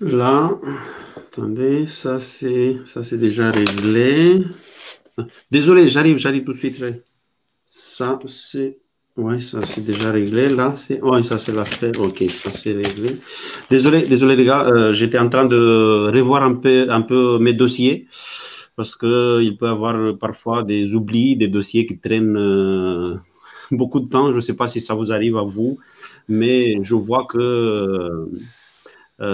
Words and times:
Là, 0.00 0.58
attendez, 1.14 1.86
ça 1.86 2.18
c'est 2.18 2.78
ça 2.86 3.02
c'est 3.02 3.18
déjà 3.18 3.50
réglé. 3.50 4.44
Désolé, 5.50 5.88
j'arrive, 5.88 6.16
j'arrive 6.16 6.44
tout 6.44 6.54
de 6.54 6.58
suite. 6.58 6.82
Ça 7.66 8.18
c'est 8.26 8.78
ouais, 9.18 9.40
ça 9.40 9.60
c'est 9.62 9.84
déjà 9.84 10.10
réglé. 10.10 10.48
Là, 10.48 10.74
c'est 10.86 11.02
ouais, 11.02 11.22
ça 11.22 11.36
c'est 11.36 11.52
l'affaire. 11.52 11.92
Ok, 11.98 12.24
ça 12.30 12.50
c'est 12.50 12.72
réglé. 12.72 13.18
Désolé, 13.68 14.06
désolé 14.06 14.36
les 14.36 14.46
gars, 14.46 14.64
euh, 14.66 14.94
j'étais 14.94 15.18
en 15.18 15.28
train 15.28 15.44
de 15.44 16.10
revoir 16.14 16.44
un 16.44 16.54
peu 16.54 16.86
un 16.90 17.02
peu 17.02 17.38
mes 17.38 17.52
dossiers 17.52 18.08
parce 18.76 18.96
que 18.96 19.42
il 19.42 19.58
peut 19.58 19.66
y 19.66 19.68
avoir 19.68 20.16
parfois 20.16 20.62
des 20.62 20.94
oublis, 20.94 21.36
des 21.36 21.48
dossiers 21.48 21.84
qui 21.84 21.98
traînent 21.98 22.38
euh, 22.38 23.16
beaucoup 23.70 24.00
de 24.00 24.08
temps. 24.08 24.30
Je 24.30 24.36
ne 24.36 24.40
sais 24.40 24.56
pas 24.56 24.68
si 24.68 24.80
ça 24.80 24.94
vous 24.94 25.12
arrive 25.12 25.36
à 25.36 25.42
vous, 25.42 25.78
mais 26.28 26.80
je 26.80 26.94
vois 26.94 27.26
que 27.28 27.38
euh, 27.38 28.30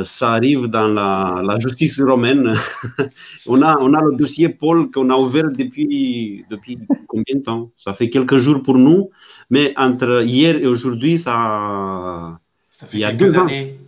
ça 0.05 0.32
arrive 0.32 0.66
dans 0.66 0.89
la, 0.89 1.57
justice 1.58 2.00
romaine. 2.00 2.54
on, 3.46 3.63
a, 3.63 3.79
on 3.81 3.94
a 3.94 4.03
le 4.03 4.17
dossier 4.17 4.49
Paul 4.49 4.90
qu'on 4.90 5.11
a 5.11 5.17
ouvert 5.17 5.50
depuis, 5.50 6.44
depuis 6.50 6.79
combien 7.07 7.36
de 7.36 7.43
temps? 7.43 7.71
Ça 7.77 7.94
fait 7.94 8.11
quelques 8.11 8.36
jours 8.39 8.63
pour 8.63 8.79
nous, 8.79 9.11
mais 9.49 9.72
entre 9.77 10.25
hier 10.25 10.57
et 10.57 10.67
aujourd'hui, 10.67 11.18
ça, 11.18 12.39
ça 12.71 12.86
fait 12.86 12.99
il 12.99 13.00
y 13.00 13.04
a 13.04 13.13
deux 13.13 13.39
années. 13.39 13.79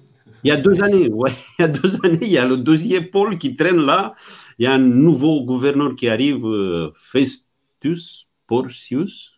Il 0.44 0.48
y 0.48 0.50
a 0.52 0.56
deux 0.56 0.82
années, 0.82 1.08
ouais, 1.12 1.32
il 1.58 1.62
y 1.62 1.64
a 1.64 1.68
deux 1.68 1.96
années, 2.04 2.18
il 2.22 2.28
y 2.30 2.38
a 2.38 2.46
le 2.46 2.56
dossier 2.56 3.00
Paul 3.00 3.38
qui 3.38 3.56
traîne 3.56 3.80
là. 3.80 4.14
Il 4.58 4.64
y 4.64 4.66
a 4.66 4.72
un 4.72 4.78
nouveau 4.78 5.44
gouverneur 5.44 5.94
qui 5.94 6.08
arrive, 6.08 6.44
euh, 6.44 6.90
Festus 6.94 8.26
Porcius, 8.46 9.37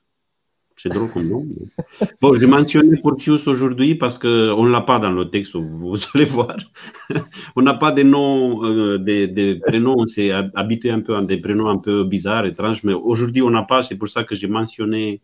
c'est 0.82 0.88
drôle 0.88 1.10
comme 1.10 1.28
nom. 1.28 1.46
Bon, 2.20 2.34
j'ai 2.34 2.46
mentionné 2.46 2.96
Porcius 2.96 3.46
aujourd'hui 3.46 3.94
parce 3.94 4.18
qu'on 4.18 4.64
ne 4.64 4.70
l'a 4.70 4.80
pas 4.80 4.98
dans 4.98 5.10
le 5.10 5.28
texte, 5.28 5.54
vous 5.54 5.96
allez 6.14 6.24
voir. 6.24 6.56
on 7.56 7.62
n'a 7.62 7.74
pas 7.74 7.92
des 7.92 8.04
noms, 8.04 8.64
euh, 8.64 8.98
des, 8.98 9.56
prénoms, 9.56 9.96
on 9.98 10.06
s'est 10.06 10.30
habitué 10.30 10.90
un 10.90 11.00
peu 11.00 11.16
à 11.16 11.22
des 11.22 11.37
prénoms 11.37 11.68
un 11.68 11.78
peu 11.78 12.04
bizarres, 12.04 12.46
étranges, 12.46 12.82
mais 12.82 12.95
aujourd'hui 12.95 13.42
on 13.42 13.50
n'a 13.50 13.62
pas, 13.62 13.82
c'est 13.82 13.96
pour 13.96 14.09
ça 14.09 14.24
que 14.24 14.34
j'ai 14.34 14.46
mentionné 14.46 15.20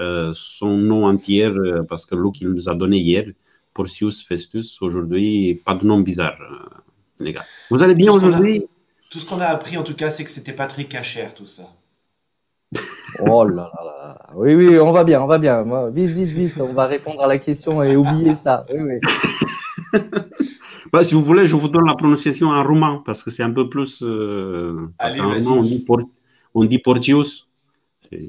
euh, 0.00 0.32
son 0.34 0.76
nom 0.76 1.06
entier, 1.06 1.44
euh, 1.44 1.82
parce 1.82 2.06
que 2.06 2.14
Luc 2.14 2.40
il 2.40 2.48
nous 2.48 2.68
a 2.68 2.74
donné 2.74 2.98
hier, 2.98 3.26
Porcius 3.74 4.22
Festus, 4.22 4.80
aujourd'hui, 4.80 5.60
pas 5.66 5.74
de 5.74 5.84
nom 5.84 6.00
bizarre, 6.00 6.38
les 7.20 7.32
gars. 7.32 7.44
Vous 7.70 7.82
allez 7.82 7.94
bien 7.94 8.12
aujourd'hui? 8.12 8.64
Tout 9.10 9.18
ce 9.18 9.26
qu'on 9.26 9.40
a 9.40 9.46
appris 9.46 9.76
en 9.76 9.82
tout 9.82 9.94
cas, 9.94 10.10
c'est 10.10 10.24
que 10.24 10.30
c'était 10.30 10.52
pas 10.52 10.66
très 10.66 10.84
cachère 10.84 11.34
tout 11.34 11.46
ça. 11.46 11.64
Oh 13.28 13.44
là 13.44 13.70
là 13.74 13.84
là. 13.84 14.18
Oui, 14.34 14.54
oui, 14.54 14.78
on 14.78 14.92
va 14.92 15.04
bien, 15.04 15.22
on 15.22 15.26
va 15.26 15.38
bien. 15.38 15.62
Vite, 15.90 16.10
vite, 16.10 16.28
vite, 16.28 16.54
on 16.60 16.72
va 16.72 16.86
répondre 16.86 17.22
à 17.22 17.28
la 17.28 17.38
question 17.38 17.82
et 17.82 17.96
oublier 17.96 18.34
ça. 18.34 18.64
Oui, 18.72 18.80
oui. 18.80 20.00
Bah, 20.92 21.02
si 21.02 21.14
vous 21.14 21.22
voulez, 21.22 21.44
je 21.46 21.56
vous 21.56 21.66
donne 21.68 21.86
la 21.86 21.94
prononciation 21.96 22.48
en 22.50 22.62
roumain 22.62 23.02
parce 23.04 23.24
que 23.24 23.30
c'est 23.30 23.42
un 23.42 23.50
peu 23.50 23.68
plus. 23.68 24.00
Euh, 24.02 24.86
Allez, 25.00 25.20
en 25.20 25.32
roumain, 25.32 25.50
on 25.50 25.62
dit, 25.64 25.80
por, 25.80 26.00
on 26.54 26.64
dit 26.64 26.78
Portius. 26.78 27.48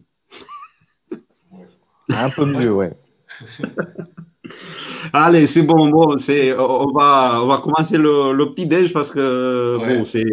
Un 2.09 2.29
peu 2.31 2.45
mieux, 2.45 2.71
ouais. 2.71 2.93
Allez, 5.13 5.45
c'est 5.47 5.61
bon, 5.61 5.89
bon, 5.89 6.17
c'est, 6.17 6.57
on 6.57 6.91
va, 6.91 7.39
on 7.43 7.47
va 7.47 7.57
commencer 7.59 7.97
le, 7.99 8.33
le 8.33 8.51
petit 8.51 8.65
déj 8.65 8.91
parce 8.93 9.11
que 9.11 9.77
Ouais. 9.79 9.97
bon, 9.99 10.05
c'est, 10.05 10.25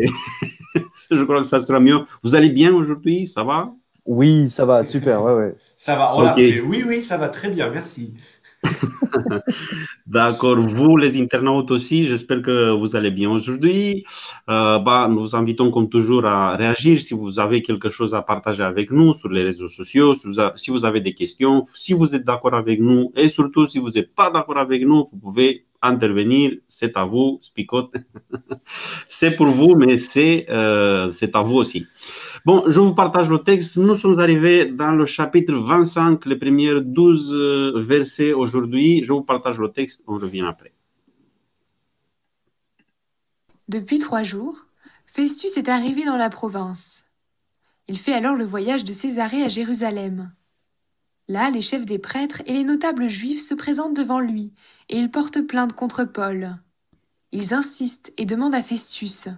je 1.11 1.23
crois 1.25 1.41
que 1.43 1.47
ça 1.47 1.61
sera 1.61 1.81
mieux. 1.81 2.01
Vous 2.23 2.35
allez 2.35 2.49
bien 2.51 2.73
aujourd'hui, 2.75 3.27
ça 3.27 3.43
va? 3.45 3.73
Oui, 4.07 4.51
ça 4.51 4.65
va, 4.67 4.85
super, 4.85 5.23
ouais, 5.23 5.35
ouais. 5.35 5.55
Ça 5.77 5.97
va, 5.97 6.17
on 6.17 6.23
l'a 6.23 6.33
Ok. 6.33 6.39
fait. 6.39 6.61
Oui, 6.61 6.85
oui, 6.87 7.03
ça 7.03 7.17
va 7.17 7.29
très 7.29 7.49
bien, 7.51 7.69
merci. 7.71 8.15
D'accord, 10.07 10.57
vous 10.61 10.97
les 10.97 11.21
internautes 11.21 11.71
aussi, 11.73 12.07
j'espère 12.07 12.41
que 12.43 12.71
vous 12.71 12.95
allez 12.95 13.11
bien 13.11 13.31
aujourd'hui. 13.31 14.05
Euh, 14.49 14.79
bah, 14.79 15.09
nous 15.11 15.21
vous 15.21 15.35
invitons 15.35 15.71
comme 15.73 15.89
toujours 15.89 16.25
à 16.27 16.57
réagir 16.57 17.01
si 17.01 17.15
vous 17.15 17.41
avez 17.41 17.63
quelque 17.63 17.91
chose 17.91 18.15
à 18.15 18.23
partager 18.23 18.63
avec 18.63 18.91
nous 18.93 19.15
sur 19.15 19.29
les 19.29 19.43
réseaux 19.43 19.69
sociaux, 19.69 20.15
si 20.15 20.27
vous, 20.27 20.39
a- 20.41 20.53
si 20.57 20.71
vous 20.71 20.85
avez 20.85 21.01
des 21.01 21.15
questions, 21.15 21.67
si 21.75 21.93
vous 21.93 22.15
êtes 22.15 22.25
d'accord 22.25 22.55
avec 22.55 22.81
nous 22.81 23.13
et 23.17 23.29
surtout 23.29 23.67
si 23.67 23.79
vous 23.81 23.91
n'êtes 23.91 24.15
pas 24.15 24.31
d'accord 24.31 24.59
avec 24.59 24.83
nous, 24.83 25.07
vous 25.13 25.19
pouvez 25.19 25.65
intervenir, 25.83 26.53
c'est 26.69 26.97
à 26.97 27.05
vous, 27.05 27.41
Spicot. 27.43 27.93
c'est 29.09 29.35
pour 29.37 29.47
vous, 29.49 29.75
mais 29.75 29.99
c'est 29.99 30.47
euh, 30.49 31.11
c'est 31.11 31.35
à 31.35 31.43
vous 31.43 31.57
aussi. 31.57 31.87
Bon, 32.45 32.65
je 32.67 32.81
vous 32.81 32.93
partage 32.93 33.31
le 33.31 33.39
texte. 33.39 33.77
Nous 33.77 33.95
sommes 33.95 34.19
arrivés 34.19 34.67
dans 34.67 34.91
le 34.91 35.07
chapitre 35.07 35.55
25, 35.55 36.27
les 36.27 36.37
premiers 36.37 36.81
12 36.81 37.33
euh, 37.33 37.81
versets 37.81 38.33
aujourd'hui. 38.33 39.05
Je 39.05 39.13
vous 39.13 39.23
partage 39.23 39.61
le 39.61 39.71
texte, 39.71 40.03
on 40.09 40.19
revient 40.19 40.45
après. 40.45 40.73
Depuis 43.69 44.01
trois 44.01 44.25
jours, 44.25 44.67
Festus 45.07 45.57
est 45.57 45.69
arrivé 45.69 46.05
dans 46.05 46.17
la 46.17 46.31
province. 46.31 47.05
Il 47.87 47.97
fait 47.97 48.13
alors 48.13 48.35
le 48.35 48.45
voyage 48.45 48.83
de 48.83 48.93
Césarée 48.93 49.45
à 49.45 49.49
Jérusalem. 49.49 50.33
Là, 51.29 51.49
les 51.49 51.61
chefs 51.61 51.87
des 51.87 52.01
prêtres 52.01 52.43
et 52.47 52.53
les 52.55 52.65
notables 52.65 53.09
juifs 53.09 53.41
se 53.41 53.55
présentent 53.55 53.97
devant 53.97 54.21
lui 54.21 54.53
et 54.89 54.99
ils 54.99 55.13
portent 55.13 55.43
plainte 55.43 55.75
contre 55.75 56.05
Paul. 56.05 56.57
Ils 57.31 57.55
insistent 57.55 58.13
et 58.17 58.27
demandent 58.27 58.57
à 58.57 58.63
Festus 58.63 59.29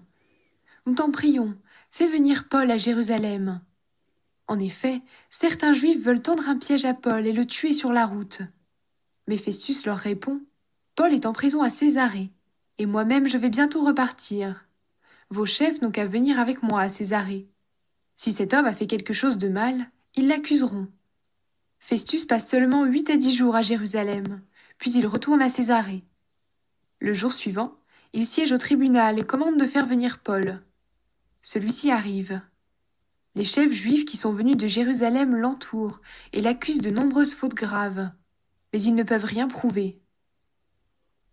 Nous 0.87 0.95
t'en 0.95 1.11
prions, 1.11 1.55
fais 1.97 2.09
venir 2.09 2.49
Paul 2.49 2.73
à 2.73 2.77
Jérusalem. 2.77 3.61
En 4.49 4.59
effet, 4.59 5.01
certains 5.31 5.73
juifs 5.73 6.03
veulent 6.03 6.21
tendre 6.21 6.49
un 6.49 6.59
piège 6.59 6.85
à 6.85 6.93
Paul 6.93 7.25
et 7.25 7.33
le 7.33 7.47
tuer 7.47 7.73
sur 7.73 7.93
la 7.93 8.05
route. 8.05 8.43
Mais 9.29 9.37
Festus 9.37 9.87
leur 9.87 9.99
répond 9.99 10.41
Paul 10.97 11.15
est 11.15 11.25
en 11.25 11.33
prison 11.33 11.63
à 11.63 11.69
Césarée 11.69 12.33
et 12.79 12.87
moi-même 12.87 13.29
je 13.29 13.39
vais 13.39 13.49
bientôt 13.49 13.85
repartir. 13.85 14.67
Vos 15.31 15.47
chefs 15.47 15.83
n'ont 15.83 15.93
qu'à 15.93 16.05
venir 16.05 16.41
avec 16.41 16.65
moi 16.65 16.81
à 16.81 16.89
Césarée. 16.89 17.47
Si 18.17 18.33
cet 18.33 18.55
homme 18.55 18.67
a 18.67 18.75
fait 18.75 18.89
quelque 18.89 19.15
chose 19.15 19.39
de 19.39 19.49
mal, 19.49 19.89
ils 20.17 20.27
l'accuseront. 20.27 20.89
Festus 21.79 22.25
passe 22.25 22.51
seulement 22.51 22.87
huit 22.87 23.09
à 23.09 23.17
dix 23.17 23.37
jours 23.37 23.55
à 23.55 23.63
Jérusalem, 23.63 24.43
puis 24.79 24.91
il 24.91 25.07
retourne 25.07 25.43
à 25.43 25.49
Césarée. 25.49 26.03
Le 26.99 27.15
jour 27.15 27.33
suivant, 27.33 27.77
il 28.15 28.27
siège 28.27 28.51
au 28.51 28.59
tribunal 28.59 29.17
et 29.21 29.25
commande 29.25 29.59
de 29.59 29.67
faire 29.67 29.87
venir 29.87 30.19
Paul. 30.19 30.61
Celui-ci 31.47 31.91
arrive. 31.91 32.41
Les 33.35 33.45
chefs 33.45 33.71
juifs 33.71 34.07
qui 34.07 34.17
sont 34.17 34.33
venus 34.33 34.57
de 34.57 34.67
Jérusalem 34.67 35.37
l'entourent 35.37 36.01
et 36.33 36.41
l'accusent 36.41 36.81
de 36.81 36.89
nombreuses 36.89 37.35
fautes 37.35 37.55
graves, 37.55 38.11
mais 38.73 38.81
ils 38.81 38.95
ne 38.95 39.03
peuvent 39.03 39.27
rien 39.27 39.47
prouver. 39.47 40.01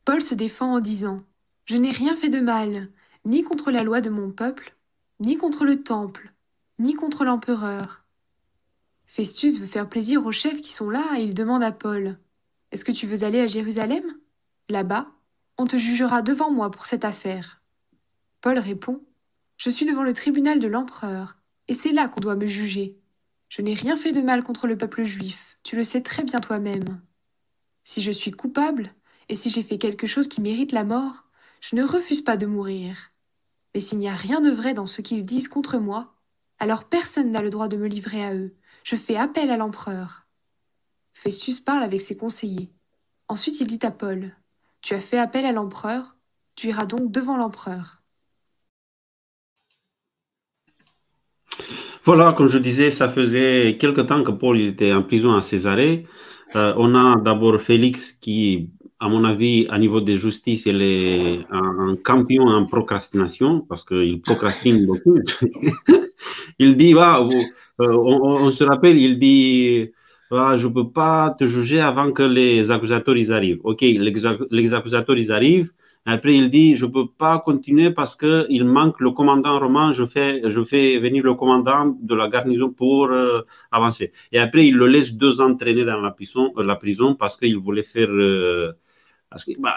Paul 0.03 0.21
se 0.21 0.35
défend 0.35 0.73
en 0.73 0.79
disant 0.81 1.23
Je 1.63 1.77
n'ai 1.77 1.91
rien 1.91 2.17
fait 2.17 2.27
de 2.27 2.41
mal, 2.41 2.89
ni 3.23 3.41
contre 3.41 3.71
la 3.71 3.83
loi 3.83 4.01
de 4.01 4.09
mon 4.09 4.31
peuple, 4.31 4.75
ni 5.21 5.37
contre 5.37 5.63
le 5.63 5.81
temple, 5.81 6.33
ni 6.77 6.93
contre 6.93 7.23
l'empereur. 7.23 8.03
Festus 9.05 9.61
veut 9.61 9.65
faire 9.65 9.87
plaisir 9.87 10.25
aux 10.25 10.33
chefs 10.33 10.59
qui 10.59 10.73
sont 10.73 10.89
là 10.89 11.05
et 11.19 11.23
il 11.23 11.33
demande 11.33 11.63
à 11.63 11.71
Paul 11.71 12.19
Est-ce 12.71 12.83
que 12.83 12.91
tu 12.91 13.07
veux 13.07 13.23
aller 13.23 13.39
à 13.39 13.47
Jérusalem? 13.47 14.03
Là-bas, 14.67 15.09
on 15.57 15.67
te 15.67 15.77
jugera 15.77 16.21
devant 16.21 16.51
moi 16.51 16.69
pour 16.69 16.85
cette 16.85 17.05
affaire. 17.05 17.61
Paul 18.41 18.59
répond 18.59 19.01
Je 19.63 19.69
suis 19.69 19.85
devant 19.85 20.01
le 20.01 20.13
tribunal 20.13 20.59
de 20.59 20.67
l'empereur, 20.67 21.37
et 21.67 21.75
c'est 21.75 21.91
là 21.91 22.07
qu'on 22.07 22.19
doit 22.19 22.35
me 22.35 22.47
juger. 22.47 22.99
Je 23.47 23.61
n'ai 23.61 23.75
rien 23.75 23.95
fait 23.95 24.11
de 24.11 24.23
mal 24.23 24.43
contre 24.43 24.65
le 24.65 24.75
peuple 24.75 25.03
juif, 25.03 25.59
tu 25.61 25.75
le 25.75 25.83
sais 25.83 26.01
très 26.01 26.23
bien 26.23 26.39
toi-même. 26.39 26.99
Si 27.83 28.01
je 28.01 28.11
suis 28.11 28.31
coupable, 28.31 28.91
et 29.29 29.35
si 29.35 29.51
j'ai 29.51 29.61
fait 29.61 29.77
quelque 29.77 30.07
chose 30.07 30.27
qui 30.27 30.41
mérite 30.41 30.71
la 30.71 30.83
mort, 30.83 31.25
je 31.59 31.75
ne 31.75 31.83
refuse 31.83 32.21
pas 32.21 32.37
de 32.37 32.47
mourir. 32.47 33.11
Mais 33.75 33.81
s'il 33.81 33.99
n'y 33.99 34.09
a 34.09 34.15
rien 34.15 34.41
de 34.41 34.49
vrai 34.49 34.73
dans 34.73 34.87
ce 34.87 35.03
qu'ils 35.03 35.27
disent 35.27 35.47
contre 35.47 35.77
moi, 35.77 36.15
alors 36.57 36.85
personne 36.85 37.31
n'a 37.31 37.43
le 37.43 37.51
droit 37.51 37.67
de 37.67 37.77
me 37.77 37.87
livrer 37.87 38.25
à 38.25 38.33
eux. 38.33 38.55
Je 38.83 38.95
fais 38.95 39.15
appel 39.15 39.51
à 39.51 39.57
l'empereur. 39.57 40.25
Festus 41.13 41.59
parle 41.59 41.83
avec 41.83 42.01
ses 42.01 42.17
conseillers. 42.17 42.73
Ensuite 43.27 43.61
il 43.61 43.67
dit 43.67 43.85
à 43.85 43.91
Paul 43.91 44.35
Tu 44.81 44.95
as 44.95 45.01
fait 45.01 45.19
appel 45.19 45.45
à 45.45 45.51
l'empereur, 45.51 46.17
tu 46.55 46.69
iras 46.69 46.87
donc 46.87 47.11
devant 47.11 47.37
l'empereur. 47.37 48.00
Voilà, 52.03 52.33
comme 52.35 52.47
je 52.47 52.57
disais, 52.57 52.91
ça 52.91 53.09
faisait 53.09 53.77
quelque 53.79 54.01
temps 54.01 54.23
que 54.23 54.31
Paul 54.31 54.59
était 54.59 54.93
en 54.93 55.03
prison 55.03 55.35
à 55.35 55.41
Césarée. 55.41 56.05
Euh, 56.55 56.73
on 56.77 56.95
a 56.95 57.19
d'abord 57.19 57.61
Félix 57.61 58.11
qui, 58.13 58.69
à 58.99 59.07
mon 59.07 59.23
avis, 59.23 59.67
à 59.69 59.77
niveau 59.77 60.01
de 60.01 60.15
justice, 60.15 60.65
il 60.65 60.81
est 60.81 61.39
un, 61.51 61.95
champion 62.05 62.43
en 62.47 62.65
procrastination 62.65 63.61
parce 63.61 63.83
qu'il 63.85 64.21
procrastine 64.21 64.85
beaucoup. 64.85 65.19
il 66.59 66.75
dit, 66.75 66.93
bah, 66.93 67.25
on 67.79 68.51
se 68.51 68.63
rappelle, 68.63 68.97
il 68.97 69.19
dit, 69.19 69.91
ah, 70.31 70.57
je 70.57 70.67
ne 70.67 70.73
peux 70.73 70.89
pas 70.89 71.35
te 71.37 71.45
juger 71.45 71.81
avant 71.81 72.11
que 72.11 72.23
les 72.23 72.71
accusateurs 72.71 73.17
ils 73.17 73.31
arrivent. 73.33 73.59
OK, 73.63 73.81
les, 73.81 74.25
accu- 74.25 74.47
les 74.51 74.73
accusateurs 74.73 75.17
ils 75.17 75.31
arrivent. 75.31 75.71
Après, 76.05 76.33
il 76.35 76.49
dit, 76.49 76.75
je 76.75 76.85
ne 76.87 76.91
peux 76.91 77.07
pas 77.07 77.37
continuer 77.39 77.91
parce 77.91 78.15
qu'il 78.15 78.65
manque 78.65 78.99
le 78.99 79.11
commandant 79.11 79.59
romain. 79.59 79.91
Je 79.91 80.05
fais, 80.05 80.41
je 80.49 80.63
fais 80.63 80.97
venir 80.97 81.23
le 81.23 81.35
commandant 81.35 81.95
de 82.01 82.15
la 82.15 82.27
garnison 82.27 82.71
pour 82.71 83.11
euh, 83.11 83.41
avancer. 83.71 84.11
Et 84.31 84.39
après, 84.39 84.65
il 84.67 84.75
le 84.75 84.87
laisse 84.87 85.13
deux 85.13 85.41
ans 85.41 85.55
traîner 85.55 85.85
dans 85.85 86.01
la 86.01 86.09
prison, 86.11 86.53
euh, 86.57 86.63
la 86.63 86.75
prison 86.75 87.13
parce 87.13 87.37
qu'il 87.37 87.57
voulait 87.57 87.83
faire 87.83 88.09
euh, 88.09 88.71
parce 89.29 89.43
qu'il 89.45 89.61
bah, 89.61 89.75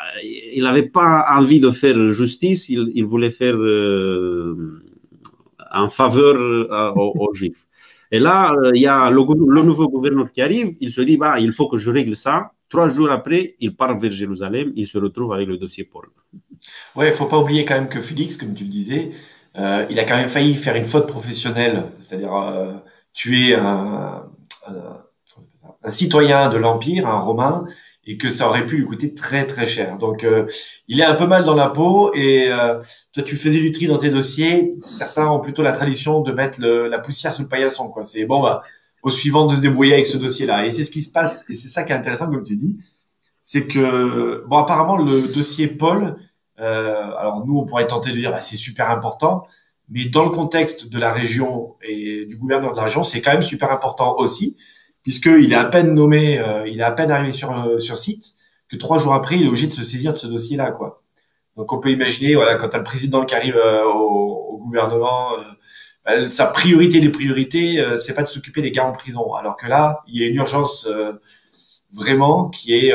n'avait 0.56 0.88
pas 0.88 1.26
envie 1.30 1.60
de 1.60 1.70
faire 1.70 2.10
justice, 2.10 2.68
il, 2.70 3.04
voulait 3.04 3.30
faire 3.30 3.56
en 5.72 5.88
faveur 5.88 6.96
aux, 6.96 7.32
Juifs. 7.34 7.64
Et 8.14 8.20
là, 8.20 8.52
euh, 8.52 8.70
il 8.76 8.82
y 8.82 8.86
a 8.86 9.10
le, 9.10 9.62
nouveau 9.70 9.88
gouverneur 9.88 10.30
qui 10.30 10.40
arrive, 10.40 10.76
il 10.80 10.92
se 10.92 11.00
dit, 11.00 11.16
bah, 11.16 11.40
il 11.40 11.52
faut 11.52 11.66
que 11.66 11.78
je 11.78 11.90
règle 11.90 12.14
ça. 12.14 12.52
Trois 12.68 12.88
jours 12.88 13.10
après, 13.10 13.56
il 13.58 13.74
part 13.74 13.98
vers 13.98 14.12
Jérusalem, 14.12 14.72
il 14.76 14.86
se 14.86 14.98
retrouve 14.98 15.32
avec 15.32 15.48
le 15.48 15.56
dossier 15.58 15.82
Paul. 15.82 16.06
Ouais, 16.94 17.08
il 17.08 17.12
faut 17.12 17.26
pas 17.26 17.38
oublier 17.38 17.64
quand 17.64 17.74
même 17.74 17.88
que 17.88 18.00
Félix, 18.00 18.36
comme 18.36 18.54
tu 18.54 18.62
le 18.62 18.70
disais, 18.70 19.10
euh, 19.56 19.84
il 19.90 19.98
a 19.98 20.04
quand 20.04 20.14
même 20.14 20.28
failli 20.28 20.54
faire 20.54 20.76
une 20.76 20.84
faute 20.84 21.08
professionnelle, 21.08 21.86
c'est-à-dire 22.00 22.32
euh, 22.36 22.74
tuer 23.12 23.56
un, 23.56 24.30
citoyen 25.88 26.48
de 26.50 26.56
l'Empire, 26.56 27.08
un 27.08 27.18
Romain, 27.18 27.64
et 28.06 28.18
que 28.18 28.30
ça 28.30 28.48
aurait 28.48 28.66
pu 28.66 28.76
lui 28.76 28.84
coûter 28.84 29.14
très 29.14 29.46
très 29.46 29.66
cher. 29.66 29.98
Donc 29.98 30.24
euh, 30.24 30.46
il 30.88 31.00
est 31.00 31.04
un 31.04 31.14
peu 31.14 31.26
mal 31.26 31.44
dans 31.44 31.54
la 31.54 31.68
peau 31.68 32.12
et 32.14 32.48
euh, 32.48 32.80
toi 33.12 33.22
tu 33.22 33.36
faisais 33.36 33.60
du 33.60 33.72
tri 33.72 33.86
dans 33.86 33.98
tes 33.98 34.10
dossiers. 34.10 34.74
Certains 34.82 35.28
ont 35.30 35.40
plutôt 35.40 35.62
la 35.62 35.72
tradition 35.72 36.20
de 36.20 36.32
mettre 36.32 36.60
le, 36.60 36.88
la 36.88 36.98
poussière 36.98 37.32
sous 37.32 37.42
le 37.42 37.48
paillasson. 37.48 37.88
Quoi. 37.88 38.04
C'est 38.04 38.24
bon 38.26 38.42
bah 38.42 38.62
au 39.02 39.10
suivant 39.10 39.46
de 39.46 39.54
se 39.54 39.60
débrouiller 39.60 39.94
avec 39.94 40.06
ce 40.06 40.16
dossier-là. 40.16 40.66
Et 40.66 40.72
c'est 40.72 40.84
ce 40.84 40.90
qui 40.90 41.02
se 41.02 41.10
passe 41.10 41.44
et 41.48 41.54
c'est 41.54 41.68
ça 41.68 41.82
qui 41.84 41.92
est 41.92 41.96
intéressant 41.96 42.26
comme 42.30 42.42
tu 42.42 42.56
dis, 42.56 42.76
c'est 43.42 43.66
que 43.66 44.44
bon 44.46 44.56
apparemment 44.56 44.96
le 44.96 45.28
dossier 45.28 45.66
Paul, 45.68 46.16
euh, 46.60 47.10
alors 47.18 47.44
nous 47.46 47.58
on 47.58 47.64
pourrait 47.64 47.86
tenter 47.86 48.10
de 48.10 48.16
dire 48.16 48.30
bah, 48.30 48.40
c'est 48.40 48.56
super 48.56 48.90
important, 48.90 49.46
mais 49.88 50.06
dans 50.06 50.24
le 50.24 50.30
contexte 50.30 50.88
de 50.88 50.98
la 50.98 51.12
région 51.12 51.74
et 51.82 52.26
du 52.26 52.36
gouverneur 52.36 52.72
de 52.72 52.76
la 52.76 52.84
région, 52.84 53.02
c'est 53.02 53.20
quand 53.20 53.32
même 53.32 53.42
super 53.42 53.70
important 53.70 54.16
aussi 54.18 54.56
puisqu'il 55.04 55.52
est 55.52 55.56
à 55.56 55.66
peine 55.66 55.94
nommé, 55.94 56.38
euh, 56.40 56.66
il 56.66 56.80
est 56.80 56.84
à 56.84 56.92
peine 56.92 57.12
arrivé 57.12 57.32
sur 57.32 57.52
euh, 57.52 57.78
sur 57.78 57.98
site, 57.98 58.34
que 58.68 58.76
trois 58.76 58.98
jours 58.98 59.14
après, 59.14 59.36
il 59.36 59.44
est 59.44 59.48
obligé 59.48 59.68
de 59.68 59.72
se 59.72 59.84
saisir 59.84 60.12
de 60.12 60.18
ce 60.18 60.26
dossier-là, 60.26 60.72
quoi. 60.72 61.04
Donc 61.56 61.72
on 61.72 61.78
peut 61.78 61.90
imaginer, 61.90 62.34
voilà, 62.34 62.56
quand 62.56 62.68
tu 62.68 62.76
as 62.76 62.78
le 62.78 62.84
président 62.84 63.24
qui 63.24 63.34
arrive 63.34 63.56
euh, 63.56 63.84
au, 63.84 64.54
au, 64.54 64.58
gouvernement, 64.58 65.38
euh, 65.38 65.42
bah, 66.04 66.28
sa 66.28 66.46
priorité 66.46 67.00
des 67.00 67.10
priorités, 67.10 67.80
euh, 67.80 67.98
c'est 67.98 68.14
pas 68.14 68.22
de 68.22 68.28
s'occuper 68.28 68.62
des 68.62 68.72
gars 68.72 68.86
en 68.86 68.92
prison, 68.92 69.34
alors 69.34 69.56
que 69.56 69.66
là, 69.66 70.02
il 70.08 70.20
y 70.20 70.24
a 70.24 70.28
une 70.28 70.36
urgence 70.36 70.88
vraiment 71.92 72.48
qui 72.48 72.74
est 72.74 72.92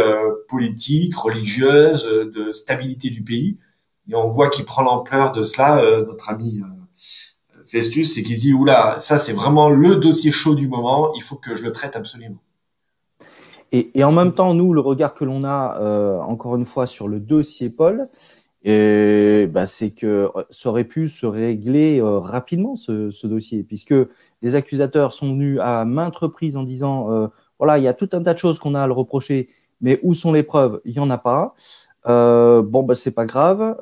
politique, 0.49 1.15
religieuse, 1.15 2.03
de 2.03 2.51
stabilité 2.51 3.09
du 3.09 3.23
pays, 3.23 3.57
et 4.09 4.15
on 4.15 4.27
voit 4.27 4.49
qu'il 4.49 4.65
prend 4.65 4.81
l'ampleur 4.81 5.31
de 5.31 5.43
cela, 5.43 5.81
notre 6.05 6.29
ami 6.29 6.59
Festus, 7.69 8.13
c'est 8.13 8.23
qu'il 8.23 8.35
se 8.37 8.41
dit, 8.41 8.53
oula, 8.53 8.97
ça 8.99 9.19
c'est 9.19 9.33
vraiment 9.33 9.69
le 9.69 9.97
dossier 9.97 10.31
chaud 10.31 10.55
du 10.55 10.67
moment, 10.67 11.13
il 11.15 11.23
faut 11.23 11.35
que 11.35 11.55
je 11.55 11.63
le 11.63 11.71
traite 11.71 11.95
absolument. 11.95 12.39
Et, 13.71 14.03
en 14.03 14.11
même 14.11 14.33
temps, 14.33 14.55
nous, 14.55 14.73
le 14.73 14.81
regard 14.81 15.13
que 15.13 15.23
l'on 15.23 15.43
a, 15.43 15.77
euh, 15.79 16.19
encore 16.21 16.55
une 16.55 16.65
fois, 16.65 16.87
sur 16.87 17.07
le 17.07 17.19
dossier 17.19 17.69
Paul, 17.69 18.09
bah, 18.65 19.67
c'est 19.67 19.91
que 19.91 20.29
ça 20.49 20.69
aurait 20.69 20.83
pu 20.83 21.09
se 21.09 21.25
régler 21.25 21.99
euh, 22.01 22.19
rapidement, 22.19 22.75
ce, 22.75 23.27
dossier, 23.27 23.63
puisque 23.63 23.93
les 24.41 24.55
accusateurs 24.55 25.13
sont 25.13 25.33
venus 25.33 25.59
à 25.61 25.85
maintes 25.85 26.15
reprises 26.15 26.57
en 26.57 26.63
disant, 26.63 27.11
euh, 27.11 27.27
voilà, 27.57 27.77
il 27.77 27.83
y 27.83 27.87
a 27.87 27.93
tout 27.93 28.09
un 28.13 28.23
tas 28.23 28.33
de 28.33 28.39
choses 28.39 28.59
qu'on 28.59 28.75
a 28.75 28.81
à 28.81 28.87
le 28.87 28.93
reprocher, 28.93 29.49
mais 29.81 29.99
où 30.03 30.13
sont 30.13 30.33
les 30.33 30.43
preuves? 30.43 30.81
Il 30.85 30.93
n'y 30.93 30.99
en 30.99 31.09
a 31.09 31.17
pas. 31.17 31.55
Euh, 32.07 32.61
bon, 32.61 32.83
bah, 32.83 32.95
c'est 32.95 33.11
pas 33.11 33.25
grave. 33.25 33.77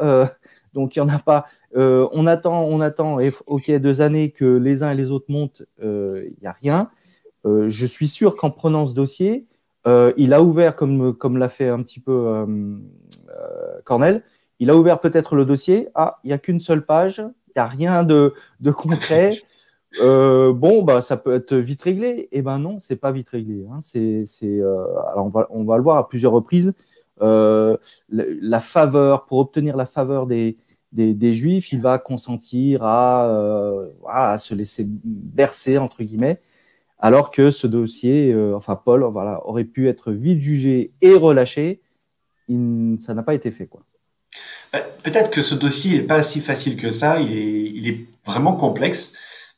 donc, 0.74 0.96
il 0.96 1.04
n'y 1.04 1.10
en 1.10 1.14
a 1.14 1.20
pas. 1.20 1.46
Euh, 1.76 2.08
on 2.12 2.28
attend, 2.28 2.64
on 2.64 2.80
attend, 2.80 3.20
et, 3.20 3.32
ok, 3.46 3.72
deux 3.80 4.02
années 4.02 4.32
que 4.32 4.46
les 4.46 4.84
uns 4.84 4.92
et 4.92 4.96
les 4.96 5.12
autres 5.12 5.26
montent, 5.30 5.64
il 5.80 5.86
euh, 5.86 6.30
n'y 6.42 6.48
a 6.48 6.54
rien. 6.54 6.90
Euh, 7.46 7.70
je 7.70 7.86
suis 7.86 8.08
sûr 8.08 8.36
qu'en 8.36 8.52
prenant 8.52 8.88
ce 8.88 8.94
dossier, 8.94 9.46
il 10.18 10.34
a 10.34 10.44
ouvert, 10.44 10.76
comme, 10.76 11.14
comme 11.14 11.38
l'a 11.38 11.48
fait 11.48 11.70
un 11.70 11.82
petit 11.82 12.02
peu 12.02 12.46
Cornel, 13.86 14.22
il 14.60 14.70
a 14.70 14.76
ouvert 14.76 15.00
peut-être 15.00 15.34
le 15.38 15.46
dossier. 15.46 15.88
Ah, 15.96 16.20
il 16.26 16.28
n'y 16.28 16.34
a 16.34 16.38
qu'une 16.38 16.60
seule 16.60 16.86
page, 16.86 17.20
il 17.20 17.52
n'y 17.56 17.62
a 17.62 17.68
rien 17.68 18.04
de, 18.04 18.34
de 18.60 18.72
concret. 18.72 19.38
bon, 20.02 20.84
bah, 20.84 21.02
ça 21.02 21.16
peut 21.16 21.34
être 21.34 21.56
vite 21.56 21.84
réglé. 21.84 22.28
Eh 22.34 22.42
ben 22.42 22.60
non, 22.60 22.80
c'est 22.80 22.98
pas 22.98 23.14
vite 23.14 23.30
réglé. 23.30 23.66
Hein. 23.72 23.80
C'est, 23.80 24.26
alors 24.60 25.26
on 25.26 25.30
va, 25.30 25.48
on 25.52 25.64
va 25.64 25.78
le 25.78 25.84
voir 25.84 25.96
à 25.96 26.10
plusieurs 26.10 26.34
reprises. 26.34 26.74
La, 27.22 27.78
la 28.10 28.60
faveur, 28.60 29.26
pour 29.26 29.38
obtenir 29.38 29.78
la 29.78 29.86
faveur 29.86 30.28
des, 30.28 30.58
des, 30.92 31.14
des, 31.14 31.34
juifs, 31.34 31.72
il 31.72 31.82
va 31.82 32.00
consentir 32.00 32.84
à, 32.84 33.28
euh, 33.28 33.90
à, 34.08 34.38
se 34.38 34.56
laisser 34.56 34.86
bercer 34.88 35.78
entre 35.78 36.04
guillemets, 36.04 36.42
alors 37.00 37.32
que 37.32 37.52
ce 37.52 37.68
dossier, 37.68 38.32
euh, 38.32 38.56
enfin 38.56 38.76
Paul, 38.76 39.04
voilà, 39.04 39.46
aurait 39.48 39.66
pu 39.66 39.90
être 39.90 40.12
vite 40.12 40.42
jugé 40.42 40.92
et 41.02 41.14
relâché. 41.14 41.82
Il, 42.48 42.98
ça 43.00 43.14
n'a 43.14 43.24
pas 43.24 43.34
été 43.34 43.52
fait, 43.52 43.68
quoi. 43.68 43.82
Euh, 44.76 44.82
peut-être 45.04 45.30
que 45.30 45.42
ce 45.42 45.56
dossier 45.56 46.00
n'est 46.00 46.06
pas 46.06 46.24
si 46.24 46.42
facile 46.42 46.78
que 46.78 46.92
ça. 46.92 47.20
Il 47.20 47.32
est, 47.32 47.72
il 47.76 47.88
est 47.88 48.06
vraiment 48.26 48.54
complexe 48.54 49.14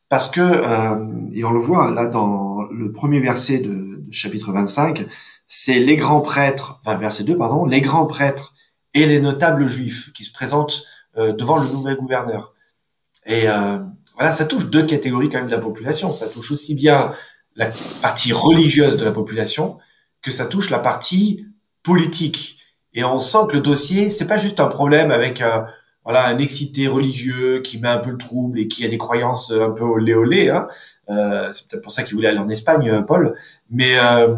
parce 0.08 0.28
que, 0.28 0.40
euh, 0.40 1.06
et 1.32 1.44
on 1.44 1.52
le 1.52 1.60
voit 1.60 1.90
là 1.90 2.06
dans 2.06 2.62
le 2.62 2.92
premier 2.92 3.20
verset 3.20 3.58
de, 3.58 3.68
de 4.00 4.12
chapitre 4.12 4.52
25, 4.52 5.06
c'est 5.46 5.78
les 5.78 5.96
grands 5.96 6.20
prêtres, 6.20 6.80
enfin 6.80 6.96
verset 6.96 7.24
2 7.24 7.36
pardon, 7.36 7.64
les 7.64 7.80
grands 7.80 8.06
prêtres 8.06 8.54
et 8.94 9.06
les 9.06 9.20
notables 9.20 9.68
juifs 9.68 10.12
qui 10.12 10.24
se 10.24 10.32
présentent 10.32 10.82
devant 11.32 11.58
le 11.58 11.68
nouvel 11.68 11.96
gouverneur. 11.96 12.54
Et 13.26 13.48
euh, 13.48 13.78
voilà, 14.14 14.32
ça 14.32 14.44
touche 14.44 14.66
deux 14.66 14.84
catégories 14.84 15.28
quand 15.28 15.38
même 15.38 15.46
de 15.46 15.52
la 15.52 15.58
population. 15.58 16.12
Ça 16.12 16.26
touche 16.26 16.50
aussi 16.52 16.74
bien 16.74 17.12
la 17.56 17.70
partie 18.02 18.32
religieuse 18.32 18.96
de 18.96 19.04
la 19.04 19.12
population 19.12 19.78
que 20.22 20.30
ça 20.30 20.46
touche 20.46 20.70
la 20.70 20.78
partie 20.78 21.46
politique. 21.82 22.58
Et 22.94 23.04
on 23.04 23.18
sent 23.18 23.46
que 23.48 23.54
le 23.54 23.60
dossier, 23.60 24.10
c'est 24.10 24.26
pas 24.26 24.36
juste 24.36 24.60
un 24.60 24.66
problème 24.66 25.10
avec 25.10 25.40
euh, 25.40 25.62
voilà 26.04 26.26
un 26.26 26.38
excité 26.38 26.88
religieux 26.88 27.60
qui 27.60 27.78
met 27.78 27.88
un 27.88 27.98
peu 27.98 28.10
le 28.10 28.18
trouble 28.18 28.58
et 28.58 28.68
qui 28.68 28.84
a 28.84 28.88
des 28.88 28.98
croyances 28.98 29.52
un 29.52 29.70
peu 29.70 29.84
olé 29.84 30.14
olé. 30.14 30.48
Hein. 30.48 30.68
Euh, 31.08 31.52
c'est 31.52 31.68
peut-être 31.68 31.82
pour 31.82 31.92
ça 31.92 32.02
qu'il 32.02 32.16
voulait 32.16 32.28
aller 32.28 32.38
en 32.38 32.48
Espagne, 32.48 33.04
Paul. 33.06 33.36
Mais 33.70 33.98
euh, 33.98 34.34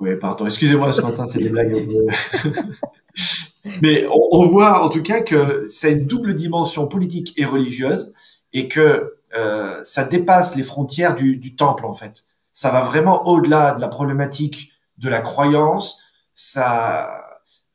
oui, 0.00 0.16
pardon, 0.16 0.46
excusez-moi 0.46 0.92
ce 0.92 1.02
matin, 1.02 1.26
c'est 1.26 1.38
des 1.38 1.50
blagues. 1.50 1.86
Mais 3.80 4.06
on, 4.06 4.28
on, 4.32 4.48
voit 4.48 4.84
en 4.84 4.88
tout 4.88 5.02
cas 5.02 5.20
que 5.20 5.66
c'est 5.68 5.92
une 5.92 6.06
double 6.06 6.34
dimension 6.34 6.88
politique 6.88 7.32
et 7.36 7.44
religieuse 7.44 8.12
et 8.52 8.68
que 8.68 9.14
euh, 9.36 9.80
ça 9.82 10.04
dépasse 10.04 10.56
les 10.56 10.62
frontières 10.62 11.14
du, 11.14 11.36
du, 11.36 11.54
temple 11.56 11.86
en 11.86 11.94
fait. 11.94 12.26
Ça 12.52 12.70
va 12.70 12.82
vraiment 12.82 13.26
au-delà 13.26 13.74
de 13.74 13.80
la 13.80 13.88
problématique 13.88 14.72
de 14.98 15.08
la 15.08 15.20
croyance. 15.20 16.02
Ça, 16.34 17.24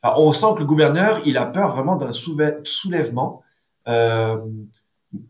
enfin, 0.02 0.16
on 0.20 0.32
sent 0.32 0.54
que 0.56 0.60
le 0.60 0.66
gouverneur, 0.66 1.22
il 1.26 1.38
a 1.38 1.46
peur 1.46 1.74
vraiment 1.74 1.96
d'un 1.96 2.12
soulèvement, 2.12 3.42
euh, 3.88 4.38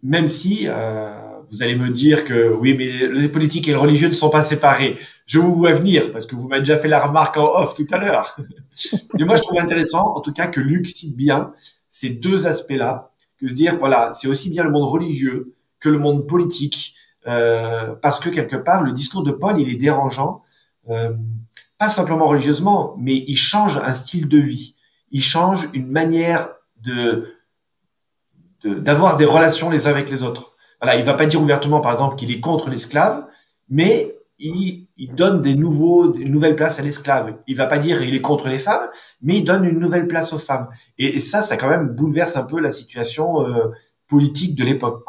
même 0.03 0.27
si 0.27 0.65
euh, 0.67 1.37
vous 1.51 1.63
allez 1.63 1.75
me 1.75 1.89
dire 1.89 2.25
que 2.25 2.50
oui, 2.50 2.74
mais 2.74 3.08
les 3.08 3.30
politiques 3.30 3.68
et 3.68 3.72
les 3.72 3.77
religieux 3.77 4.08
ne 4.08 4.13
sont 4.13 4.30
pas 4.30 4.44
séparés. 4.44 4.98
Je 5.25 5.39
vous 5.39 5.54
vois 5.56 5.72
venir 5.72 6.12
parce 6.12 6.25
que 6.25 6.36
vous 6.36 6.48
m'avez 6.48 6.62
déjà 6.62 6.77
fait 6.77 6.88
la 6.88 7.06
remarque 7.06 7.38
en 7.38 7.62
off 7.62 7.75
tout 7.75 7.88
à 7.92 7.98
l'heure. 7.98 8.38
Mais 9.18 9.25
moi, 9.25 9.36
je 9.36 9.42
trouve 9.42 9.60
intéressant, 9.60 10.16
en 10.16 10.22
tout 10.22 10.34
cas, 10.34 10.48
que 10.48 10.60
Luc 10.60 10.88
cite 10.88 11.16
bien 11.16 11.54
ces 11.89 12.10
deux 12.10 12.48
aspects-là, 12.48 13.12
que 13.39 13.48
se 13.48 13.54
dire, 13.54 13.77
voilà, 13.77 14.13
c'est 14.13 14.27
aussi 14.27 14.50
bien 14.50 14.63
le 14.63 14.72
monde 14.72 14.89
religieux 14.89 15.54
que 15.80 15.89
le 15.89 16.00
monde 16.00 16.27
politique, 16.27 16.96
euh, 17.27 17.96
parce 18.01 18.20
que 18.20 18.30
quelque 18.30 18.56
part, 18.56 18.84
le 18.84 18.92
discours 18.92 19.24
de 19.24 19.32
Paul, 19.32 19.60
il 19.60 19.70
est 19.70 19.75
dérangeant, 19.75 20.44
euh, 20.89 21.13
pas 21.77 21.89
simplement 21.89 22.27
religieusement, 22.27 22.96
mais 22.98 23.24
il 23.27 23.38
change 23.38 23.77
un 23.77 23.94
style 23.94 24.27
de 24.27 24.38
vie, 24.38 24.75
il 25.12 25.24
change 25.24 25.70
une 25.74 25.88
manière 25.88 26.50
de 26.82 27.34
d'avoir 28.63 29.18
des 29.18 29.25
relations 29.25 29.70
les 29.70 29.88
uns 29.88 29.92
avec 29.92 30.10
les 30.10 30.24
autres. 30.24 30.57
Voilà, 30.81 30.98
il 30.98 31.05
va 31.05 31.13
pas 31.13 31.25
dire 31.25 31.41
ouvertement, 31.41 31.81
par 31.81 31.91
exemple, 31.93 32.15
qu'il 32.15 32.31
est 32.31 32.39
contre 32.39 32.69
l'esclave, 32.69 33.25
mais 33.69 34.15
il, 34.39 34.88
donne 35.13 35.41
des 35.41 35.55
nouveaux, 35.55 36.13
une 36.13 36.31
nouvelle 36.31 36.55
place 36.55 36.79
à 36.79 36.84
l'esclave. 36.84 37.36
Il 37.48 37.55
va 37.55 37.65
pas 37.65 37.79
dire 37.79 38.03
il 38.03 38.13
est 38.13 38.22
contre 38.22 38.48
les 38.48 38.60
femmes, 38.60 38.88
mais 39.22 39.38
il 39.38 39.43
donne 39.43 39.65
une 39.65 39.79
nouvelle 39.79 40.07
place 40.07 40.34
aux 40.34 40.38
femmes. 40.38 40.67
Et, 40.98 41.15
et 41.15 41.19
ça, 41.19 41.41
ça 41.41 41.57
quand 41.57 41.69
même 41.69 41.89
bouleverse 41.89 42.36
un 42.36 42.43
peu 42.43 42.60
la 42.60 42.72
situation 42.72 43.48
euh, 43.48 43.72
politique 44.07 44.55
de 44.55 44.63
l'époque. 44.63 45.03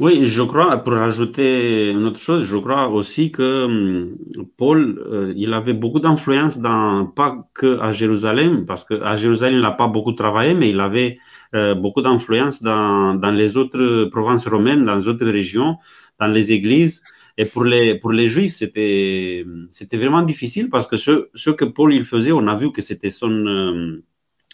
Oui, 0.00 0.26
je 0.26 0.42
crois, 0.42 0.76
pour 0.78 0.92
rajouter 0.92 1.90
une 1.90 2.04
autre 2.06 2.20
chose, 2.20 2.44
je 2.44 2.56
crois 2.56 2.86
aussi 2.88 3.32
que 3.32 3.64
hum, 3.64 4.16
Paul, 4.56 5.02
euh, 5.04 5.32
il 5.36 5.52
avait 5.52 5.72
beaucoup 5.72 5.98
d'influence 5.98 6.60
dans, 6.60 7.06
pas 7.06 7.48
que 7.52 7.80
à 7.80 7.90
Jérusalem, 7.90 8.64
parce 8.64 8.84
que 8.84 8.94
à 9.02 9.16
Jérusalem, 9.16 9.56
il 9.56 9.62
n'a 9.62 9.72
pas 9.72 9.88
beaucoup 9.88 10.12
travaillé, 10.12 10.54
mais 10.54 10.70
il 10.70 10.78
avait 10.78 11.18
euh, 11.56 11.74
beaucoup 11.74 12.00
d'influence 12.00 12.62
dans, 12.62 13.14
dans 13.16 13.32
les 13.32 13.56
autres 13.56 14.04
provinces 14.12 14.46
romaines, 14.46 14.84
dans 14.84 14.94
les 14.94 15.08
autres 15.08 15.26
régions, 15.26 15.78
dans 16.20 16.28
les 16.28 16.52
églises. 16.52 17.02
Et 17.36 17.44
pour 17.44 17.64
les, 17.64 17.96
pour 17.96 18.12
les 18.12 18.28
Juifs, 18.28 18.54
c'était, 18.54 19.44
c'était 19.70 19.96
vraiment 19.96 20.22
difficile 20.22 20.70
parce 20.70 20.86
que 20.86 20.96
ce, 20.96 21.28
ce 21.34 21.50
que 21.50 21.64
Paul 21.64 21.92
il 21.92 22.04
faisait, 22.04 22.30
on 22.32 22.46
a 22.46 22.54
vu 22.56 22.70
que 22.72 22.82
c'était 22.82 23.10
son 23.10 23.30
euh, 23.30 24.04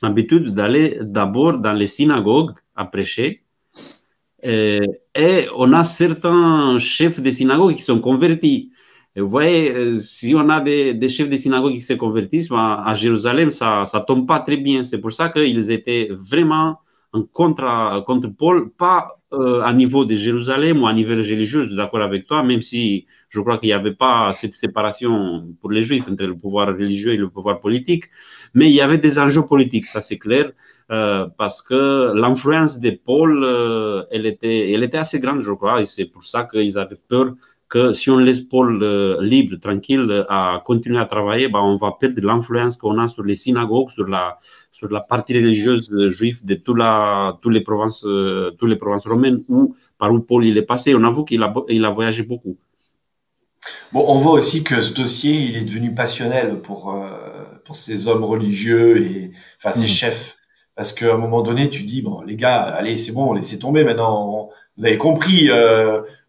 habitude 0.03 0.55
d'aller 0.55 0.99
d'abord 1.03 1.59
dans 1.59 1.73
les 1.75 1.87
synagogues 1.87 2.53
à 2.77 2.87
prêcher. 2.87 3.44
Et, 4.45 4.81
et, 5.15 5.49
on 5.57 5.73
a 5.73 5.85
certains 5.85 6.79
chefs 6.79 7.21
de 7.21 7.31
synagogues 7.31 7.77
qui 7.77 7.83
sont 7.83 8.01
convertis. 8.01 8.71
Vous 9.17 9.29
voyez, 9.29 9.71
euh, 9.71 10.01
si 10.01 10.35
on 10.35 10.49
a 10.49 10.61
des, 10.61 11.09
chefs 11.09 11.31
de 11.31 11.37
synagogue 11.37 11.75
qui 11.75 11.83
se 11.83 11.95
convertissent, 11.95 12.49
ben, 12.49 12.83
à 12.85 12.95
Jérusalem, 12.95 13.51
ça 13.51 13.85
ne 13.93 14.01
tombe 14.01 14.27
pas 14.27 14.41
très 14.41 14.57
bien. 14.57 14.85
C'est 14.85 15.01
pour 15.01 15.13
ça 15.13 15.29
qu'ils 15.29 15.71
étaient 15.71 16.09
vraiment 16.11 16.79
en 17.13 17.23
contre, 17.23 18.03
contre 18.07 18.29
Paul, 18.29 18.71
pas 18.71 19.17
euh, 19.41 19.63
à 19.63 19.73
niveau 19.73 20.05
de 20.05 20.15
Jérusalem 20.15 20.83
ou 20.83 20.87
à 20.87 20.93
niveau 20.93 21.11
religieux, 21.11 21.63
je 21.63 21.69
suis 21.69 21.77
d'accord 21.77 22.03
avec 22.03 22.27
toi, 22.27 22.43
même 22.43 22.63
si 22.63 23.07
je 23.29 23.41
crois 23.41 23.59
qu'il 23.59 23.69
n'y 23.69 23.73
avait 23.73 23.95
pas 23.95 24.31
cette 24.31 24.55
séparation 24.55 25.45
pour 25.61 25.71
les 25.71 25.83
Juifs 25.83 26.05
entre 26.09 26.25
le 26.25 26.37
pouvoir 26.37 26.69
religieux 26.69 27.13
et 27.13 27.17
le 27.17 27.29
pouvoir 27.29 27.61
politique, 27.61 28.05
mais 28.55 28.67
il 28.71 28.75
y 28.75 28.81
avait 28.81 28.99
des 28.99 29.19
enjeux 29.19 29.45
politiques, 29.47 29.87
ça 29.87 30.01
c'est 30.01 30.19
clair, 30.19 30.53
euh, 30.91 31.27
parce 31.39 31.63
que 31.63 32.13
l'influence 32.15 32.79
de 32.81 32.91
Paul, 32.91 34.07
elle, 34.11 34.27
était, 34.27 34.73
elle 34.73 34.85
était 34.85 34.99
assez 34.99 35.19
grande, 35.19 35.41
je 35.41 35.53
crois, 35.53 35.81
et 35.83 35.87
c'est 35.87 36.07
pour 36.07 36.25
ça 36.25 36.49
qu'ils 36.51 36.79
avaient 36.79 37.01
peur 37.09 37.35
que 37.75 37.93
si 37.93 38.09
on 38.09 38.19
laisse 38.19 38.41
Paul 38.41 38.81
euh, 38.83 39.21
libre, 39.21 39.57
tranquille, 39.57 40.25
à 40.29 40.63
continuer 40.65 41.01
à 41.01 41.07
travailler, 41.07 41.49
bah, 41.49 41.61
on 41.61 41.75
va 41.75 41.91
perdre 41.99 42.21
l'influence 42.25 42.77
qu'on 42.77 42.99
a 42.99 43.09
sur 43.09 43.25
les 43.25 43.35
synagogues, 43.35 43.91
sur 43.91 44.07
la, 44.07 44.39
sur 44.71 44.89
la 44.89 45.01
partie 45.01 45.35
religieuse 45.35 45.91
juive 46.11 46.39
de 46.45 46.55
toute 46.55 46.79
la, 46.79 47.37
toutes, 47.43 47.53
les 47.53 47.63
provinces, 47.63 48.05
euh, 48.07 48.53
toutes 48.59 48.71
les 48.71 48.77
provinces 48.77 49.09
romaines 49.09 49.43
où, 49.49 49.75
par 49.99 50.13
où 50.13 50.21
Paul 50.21 50.45
il 50.45 50.57
est 50.57 50.63
passé. 50.63 50.95
On 50.95 51.03
avoue 51.03 51.25
qu'il 51.25 51.43
a, 51.43 51.53
il 51.69 51.85
a 51.85 51.91
voyagé 51.91 52.23
beaucoup. 52.23 52.57
Bon, 53.93 54.05
on 54.07 54.19
voit 54.19 54.35
aussi 54.35 54.63
que 54.63 54.81
ce 54.81 54.95
dossier, 54.95 55.33
il 55.35 55.57
est 55.57 55.65
devenu 55.65 55.93
passionnel 55.95 56.61
pour, 56.61 56.95
euh, 56.95 57.09
pour 57.65 57.75
ces 57.75 58.07
hommes 58.07 58.23
religieux 58.23 59.05
et 59.05 59.33
enfin 59.59 59.73
ces 59.73 59.87
mm. 59.87 59.89
chefs. 59.89 60.37
Parce 60.77 60.93
qu'à 60.93 61.15
un 61.15 61.19
moment 61.19 61.43
donné, 61.43 61.71
tu 61.71 61.83
dis, 61.83 62.03
bon, 62.03 62.23
les 62.23 62.37
gars, 62.37 62.63
allez, 62.63 62.99
c'est 62.99 63.13
bon, 63.13 63.33
laissez 63.33 63.59
tomber 63.59 63.85
maintenant. 63.85 64.51
Vous 64.77 64.85
avez 64.85 64.99
compris, 64.99 65.49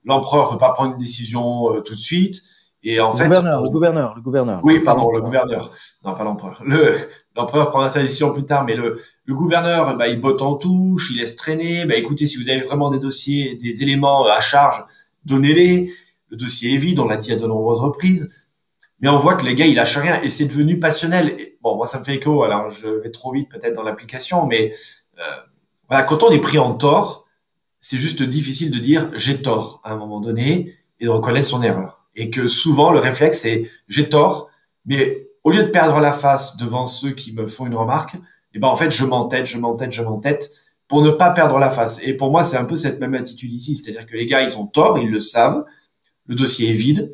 l'empereur 0.06 0.52
veut 0.52 0.58
pas 0.58 0.72
prendre 0.72 0.94
une 0.94 1.00
décision 1.00 1.74
euh, 1.74 1.82
tout 1.82 1.96
de 1.96 2.00
suite. 2.00 2.42
Et 2.88 3.00
en 3.00 3.14
le 3.14 3.18
fait, 3.18 3.28
gouverneur, 3.28 3.64
le 3.64 3.70
gouverneur, 3.70 4.16
le 4.16 4.22
gouverneur. 4.22 4.62
Oui, 4.64 4.80
pardon, 4.80 5.12
le 5.12 5.20
gouverneur. 5.20 5.72
Non, 6.04 6.14
pas 6.14 6.24
l'empereur. 6.24 6.62
Le 6.64 6.98
l'empereur 7.36 7.72
prendra 7.72 7.90
sa 7.90 8.02
décision 8.02 8.32
plus 8.32 8.46
tard, 8.46 8.64
mais 8.64 8.76
le 8.76 9.02
le 9.26 9.34
gouverneur, 9.34 9.98
bah, 9.98 10.08
il 10.08 10.22
botte 10.22 10.44
en 10.44 10.54
touche, 10.54 11.10
il 11.12 11.18
laisse 11.18 11.36
traîner. 11.36 11.86
Bah, 11.86 11.96
écoutez, 11.96 12.28
si 12.28 12.38
vous 12.38 12.48
avez 12.48 12.62
vraiment 12.62 12.92
des 12.92 13.00
dossiers, 13.00 13.56
des 13.56 13.82
éléments 13.82 14.28
à 14.28 14.40
charge, 14.40 14.86
donnez-les. 15.26 15.92
Le 16.30 16.38
dossier 16.38 16.76
est 16.76 16.78
vide, 16.78 17.00
on 17.00 17.08
l'a 17.08 17.18
dit 17.18 17.32
à 17.32 17.38
de 17.38 17.48
nombreuses 17.48 17.80
reprises. 17.80 18.32
Mais 19.00 19.10
on 19.10 19.18
voit 19.18 19.34
que 19.34 19.46
les 19.46 19.56
gars, 19.56 19.66
ils 19.66 19.76
lâchent 19.76 19.98
rien 19.98 20.22
et 20.22 20.30
c'est 20.30 20.46
devenu 20.46 20.80
passionnel. 20.80 21.36
bon, 21.62 21.76
moi, 21.76 21.88
ça 21.88 22.00
me 22.00 22.04
fait 22.04 22.16
écho. 22.16 22.44
Alors, 22.44 22.70
je 22.70 22.88
vais 22.88 23.10
trop 23.10 23.32
vite 23.32 23.50
peut-être 23.50 23.74
dans 23.74 23.84
l'application, 23.84 24.46
mais 24.46 24.74
euh, 25.18 25.22
voilà, 25.90 26.04
quand 26.04 26.22
on 26.22 26.30
est 26.30 26.40
pris 26.40 26.60
en 26.60 26.76
tort, 26.76 27.25
c'est 27.86 28.00
juste 28.00 28.24
difficile 28.24 28.72
de 28.72 28.80
dire 28.80 29.12
j'ai 29.14 29.44
tort 29.44 29.80
à 29.84 29.94
un 29.94 29.96
moment 29.96 30.20
donné 30.20 30.74
et 31.00 31.06
de 31.06 31.10
reconnaître 31.12 31.46
son 31.46 31.62
erreur. 31.62 32.04
Et 32.16 32.32
que 32.32 32.48
souvent 32.48 32.92
le 32.92 32.98
réflexe 32.98 33.42
c'est 33.42 33.70
j'ai 33.88 34.10
tort, 34.10 34.50
mais 34.88 35.28
au 35.44 35.52
lieu 35.52 35.62
de 35.62 35.70
perdre 35.70 36.00
la 36.00 36.12
face 36.12 36.58
devant 36.58 36.88
ceux 36.88 37.12
qui 37.12 37.32
me 37.32 37.46
font 37.46 37.68
une 37.68 37.76
remarque, 37.76 38.16
eh 38.56 38.60
ben 38.60 38.70
en 38.70 38.76
fait 38.76 38.90
je 38.90 39.06
m'entête, 39.06 39.46
je 39.46 39.60
m'entête, 39.60 39.92
je 39.92 40.02
m'entête 40.02 40.50
pour 40.88 41.04
ne 41.04 41.12
pas 41.12 41.30
perdre 41.30 41.60
la 41.60 41.70
face. 41.70 42.02
Et 42.02 42.16
pour 42.16 42.32
moi 42.32 42.44
c'est 42.44 42.58
un 42.58 42.66
peu 42.66 42.76
cette 42.76 43.00
même 43.00 43.14
attitude 43.14 43.54
ici, 43.54 43.76
c'est-à-dire 43.76 44.08
que 44.08 44.16
les 44.16 44.26
gars 44.26 44.42
ils 44.42 44.58
ont 44.58 44.66
tort, 44.66 44.98
ils 44.98 45.12
le 45.12 45.20
savent, 45.20 45.64
le 46.26 46.34
dossier 46.34 46.72
est 46.72 46.74
vide, 46.74 47.14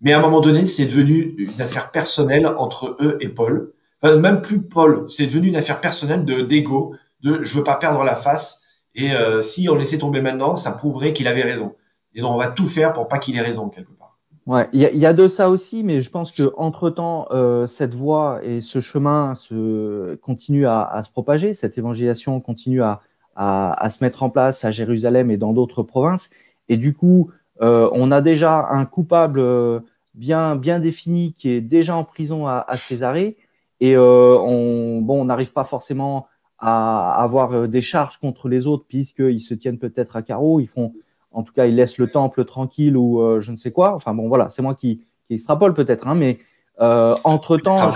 mais 0.00 0.12
à 0.12 0.20
un 0.20 0.22
moment 0.22 0.40
donné 0.40 0.66
c'est 0.66 0.86
devenu 0.86 1.34
une 1.36 1.60
affaire 1.60 1.90
personnelle 1.90 2.46
entre 2.46 2.96
eux 3.00 3.18
et 3.18 3.28
Paul. 3.28 3.72
Enfin 4.00 4.14
même 4.18 4.40
plus 4.40 4.62
Paul, 4.62 5.04
c'est 5.08 5.26
devenu 5.26 5.48
une 5.48 5.56
affaire 5.56 5.80
personnelle 5.80 6.24
de 6.24 6.42
d'ego, 6.42 6.94
de 7.24 7.42
je 7.42 7.58
veux 7.58 7.64
pas 7.64 7.74
perdre 7.74 8.04
la 8.04 8.14
face 8.14 8.61
et 8.94 9.12
euh, 9.12 9.42
si 9.42 9.68
on 9.68 9.74
laissait 9.74 9.98
tomber 9.98 10.20
maintenant, 10.20 10.56
ça 10.56 10.72
prouverait 10.72 11.12
qu'il 11.12 11.26
avait 11.28 11.42
raison. 11.42 11.74
Et 12.14 12.20
donc 12.20 12.32
on 12.32 12.38
va 12.38 12.48
tout 12.48 12.66
faire 12.66 12.92
pour 12.92 13.08
pas 13.08 13.18
qu'il 13.18 13.36
ait 13.36 13.42
raison 13.42 13.68
quelque 13.68 13.92
part. 13.92 14.18
Ouais, 14.44 14.68
il 14.72 14.80
y, 14.80 15.06
a 15.06 15.12
de 15.12 15.28
ça 15.28 15.48
aussi, 15.50 15.84
mais 15.84 16.00
je 16.00 16.10
pense 16.10 16.32
que 16.32 16.52
entre 16.56 16.90
temps, 16.90 17.28
euh, 17.30 17.68
cette 17.68 17.94
voie 17.94 18.40
et 18.42 18.60
ce 18.60 18.80
chemin 18.80 19.36
se 19.36 20.16
continue 20.16 20.66
à, 20.66 20.82
à 20.82 21.04
se 21.04 21.10
propager, 21.10 21.54
cette 21.54 21.78
évangélisation 21.78 22.40
continue 22.40 22.82
à, 22.82 23.02
à, 23.36 23.72
à, 23.72 23.88
se 23.88 24.02
mettre 24.02 24.24
en 24.24 24.30
place 24.30 24.64
à 24.64 24.72
Jérusalem 24.72 25.30
et 25.30 25.36
dans 25.36 25.52
d'autres 25.52 25.84
provinces. 25.84 26.30
Et 26.68 26.76
du 26.76 26.92
coup, 26.92 27.30
euh, 27.60 27.88
on 27.92 28.10
a 28.10 28.20
déjà 28.20 28.66
un 28.70 28.84
coupable 28.84 29.40
euh, 29.40 29.80
bien 30.14 30.56
bien 30.56 30.80
défini 30.80 31.34
qui 31.34 31.50
est 31.50 31.60
déjà 31.60 31.96
en 31.96 32.04
prison 32.04 32.46
à, 32.46 32.66
Césarée. 32.76 33.36
Et 33.80 33.96
euh, 33.96 34.36
on, 34.38 35.00
bon, 35.02 35.20
on 35.22 35.24
n'arrive 35.24 35.52
pas 35.52 35.64
forcément 35.64 36.26
à 36.62 37.10
avoir 37.20 37.52
euh, 37.52 37.66
des 37.66 37.82
charges 37.82 38.18
contre 38.18 38.48
les 38.48 38.68
autres 38.68 38.84
puisqu'ils 38.88 39.40
se 39.40 39.52
tiennent 39.52 39.78
peut-être 39.78 40.14
à 40.14 40.22
carreau, 40.22 40.60
ils 40.60 40.68
font, 40.68 40.94
en 41.32 41.42
tout 41.42 41.52
cas, 41.52 41.66
ils 41.66 41.74
laissent 41.74 41.98
le 41.98 42.06
temple 42.06 42.44
tranquille 42.44 42.96
ou 42.96 43.20
euh, 43.20 43.40
je 43.40 43.50
ne 43.50 43.56
sais 43.56 43.72
quoi. 43.72 43.94
Enfin 43.94 44.14
bon, 44.14 44.28
voilà, 44.28 44.48
c'est 44.48 44.62
moi 44.62 44.74
qui, 44.74 45.04
qui 45.26 45.34
extrapole 45.34 45.74
peut-être, 45.74 46.06
hein, 46.06 46.14
mais 46.14 46.38
euh, 46.80 47.12
entre 47.24 47.56
temps. 47.56 47.90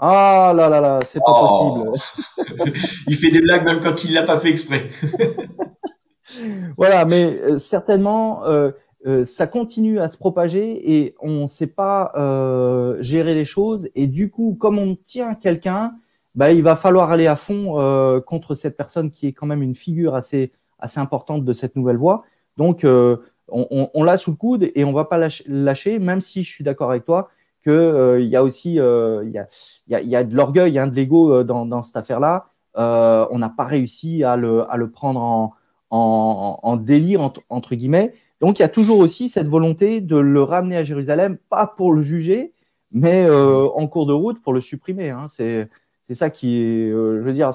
Ah 0.00 0.52
là 0.54 0.68
là 0.68 0.80
là, 0.80 1.00
c'est 1.04 1.18
pas 1.18 1.26
oh. 1.28 1.92
possible. 1.92 2.78
il 3.08 3.16
fait 3.16 3.30
des 3.30 3.42
blagues 3.42 3.64
même 3.64 3.80
quand 3.80 4.04
il 4.04 4.14
l'a 4.14 4.22
pas 4.22 4.38
fait 4.38 4.48
exprès. 4.48 4.88
voilà, 6.78 7.04
mais 7.04 7.58
certainement. 7.58 8.42
ça 9.24 9.46
continue 9.48 9.98
à 9.98 10.08
se 10.08 10.16
propager 10.16 10.98
et 10.98 11.14
on 11.20 11.42
ne 11.42 11.46
sait 11.46 11.66
pas 11.66 12.12
gérer 13.00 13.34
les 13.34 13.44
choses. 13.44 13.90
Et 13.96 14.06
du 14.06 14.30
coup, 14.30 14.56
comme 14.58 14.78
on 14.78 14.94
tient 14.94 15.34
quelqu'un, 15.34 15.94
bah, 16.34 16.52
il 16.52 16.62
va 16.62 16.76
falloir 16.76 17.10
aller 17.10 17.26
à 17.26 17.36
fond 17.36 17.80
euh, 17.80 18.20
contre 18.20 18.54
cette 18.54 18.76
personne 18.76 19.10
qui 19.10 19.26
est 19.26 19.32
quand 19.32 19.46
même 19.46 19.62
une 19.62 19.74
figure 19.74 20.14
assez, 20.14 20.52
assez 20.78 21.00
importante 21.00 21.44
de 21.44 21.52
cette 21.52 21.76
nouvelle 21.76 21.96
voie. 21.96 22.24
Donc, 22.56 22.84
euh, 22.84 23.16
on, 23.48 24.04
l'a 24.04 24.18
sous 24.18 24.32
le 24.32 24.36
coude 24.36 24.70
et 24.74 24.84
on 24.84 24.92
va 24.92 25.06
pas 25.06 25.18
lâcher, 25.46 25.98
même 25.98 26.20
si 26.20 26.42
je 26.42 26.48
suis 26.48 26.64
d'accord 26.64 26.90
avec 26.90 27.06
toi 27.06 27.30
qu'il 27.62 27.72
euh, 27.72 28.20
y 28.20 28.36
a 28.36 28.44
aussi 28.44 28.74
il 28.74 29.32
y 29.32 29.38
a, 29.38 30.00
y, 30.00 30.16
a, 30.16 30.24
de 30.24 30.36
l'orgueil, 30.36 30.78
hein, 30.78 30.86
de 30.86 30.94
l'ego 30.94 31.42
dans, 31.44 31.82
cette 31.82 31.96
affaire-là. 31.96 32.46
on 32.74 33.38
n'a 33.38 33.48
pas 33.48 33.64
réussi 33.64 34.22
à 34.22 34.36
le, 34.36 34.70
à 34.70 34.76
le 34.76 34.90
prendre 34.90 35.20
en, 35.20 35.54
en, 35.90 36.76
délire, 36.76 37.22
entre, 37.22 37.40
entre, 37.48 37.74
guillemets. 37.74 38.12
Donc, 38.40 38.58
il 38.58 38.62
y 38.62 38.66
a 38.66 38.68
toujours 38.68 38.98
aussi 38.98 39.30
cette 39.30 39.48
volonté 39.48 40.02
de 40.02 40.16
le 40.18 40.42
ramener 40.42 40.76
à 40.76 40.84
Jérusalem, 40.84 41.38
pas 41.48 41.66
pour 41.66 41.92
le 41.92 42.02
juger, 42.02 42.52
mais 42.92 43.28
en 43.30 43.86
cours 43.86 44.06
de 44.06 44.12
route 44.12 44.42
pour 44.42 44.52
le 44.52 44.60
supprimer. 44.60 45.08
Hein. 45.08 45.26
C'est 45.30 45.70
c'est 46.08 46.14
ça 46.14 46.30
qui 46.30 46.62
est, 46.62 46.90
euh, 46.90 47.18
je 47.18 47.22
veux 47.22 47.34
dire, 47.34 47.50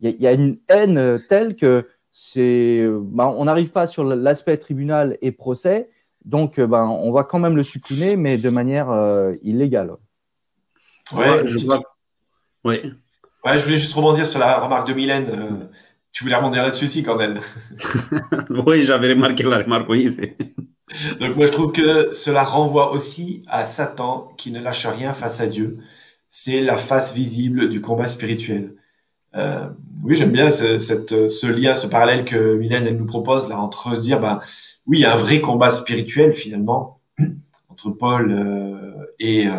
il 0.00 0.20
y, 0.20 0.26
a 0.26 0.32
une 0.32 0.58
haine 0.68 1.22
telle 1.28 1.54
que 1.54 1.86
c'est, 2.10 2.84
ben, 2.84 3.26
on 3.26 3.44
n'arrive 3.44 3.70
pas 3.70 3.86
sur 3.86 4.02
l'aspect 4.02 4.56
tribunal 4.56 5.16
et 5.22 5.30
procès, 5.30 5.88
donc 6.24 6.58
euh, 6.58 6.66
ben, 6.66 6.84
on 6.84 7.12
va 7.12 7.22
quand 7.22 7.38
même 7.38 7.54
le 7.54 7.62
supprimer, 7.62 8.16
mais 8.16 8.38
de 8.38 8.50
manière 8.50 8.90
euh, 8.90 9.34
illégale. 9.42 9.92
Ouais, 11.12 11.46
je 11.46 11.58
Ouais. 12.64 12.82
ouais, 13.44 13.58
je 13.58 13.64
voulais 13.64 13.76
juste 13.76 13.94
rebondir 13.94 14.24
sur 14.24 14.38
la 14.38 14.60
remarque 14.60 14.88
de 14.88 14.94
Mylène. 14.94 15.68
tu 16.12 16.24
voulais 16.24 16.36
rebondir 16.36 16.62
là-dessus 16.62 16.84
aussi, 16.84 17.02
Cornel 17.02 17.40
Oui, 18.50 18.84
j'avais 18.84 19.12
remarqué 19.12 19.42
la 19.44 19.58
remarque, 19.58 19.88
oui. 19.88 20.16
Donc 21.20 21.36
moi, 21.36 21.46
je 21.46 21.52
trouve 21.52 21.72
que 21.72 22.12
cela 22.12 22.44
renvoie 22.44 22.92
aussi 22.92 23.44
à 23.48 23.64
Satan 23.64 24.32
qui 24.36 24.50
ne 24.52 24.60
lâche 24.60 24.86
rien 24.86 25.12
face 25.12 25.40
à 25.40 25.46
Dieu 25.46 25.78
c'est 26.34 26.62
la 26.62 26.78
face 26.78 27.12
visible 27.12 27.68
du 27.68 27.82
combat 27.82 28.08
spirituel. 28.08 28.74
Euh, 29.34 29.68
oui, 30.02 30.16
j'aime 30.16 30.32
bien 30.32 30.50
ce, 30.50 30.78
cette, 30.78 31.28
ce 31.28 31.46
lien, 31.46 31.74
ce 31.74 31.86
parallèle 31.86 32.24
que 32.24 32.56
Mylène 32.56 32.86
elle 32.86 32.96
nous 32.96 33.04
propose 33.04 33.50
là 33.50 33.60
entre 33.60 33.98
dire, 33.98 34.18
bah 34.18 34.40
oui, 34.86 35.04
un 35.04 35.14
vrai 35.14 35.42
combat 35.42 35.70
spirituel 35.70 36.32
finalement 36.32 37.00
entre 37.68 37.90
Paul 37.90 38.32
euh, 38.32 39.14
et, 39.18 39.46
euh, 39.46 39.52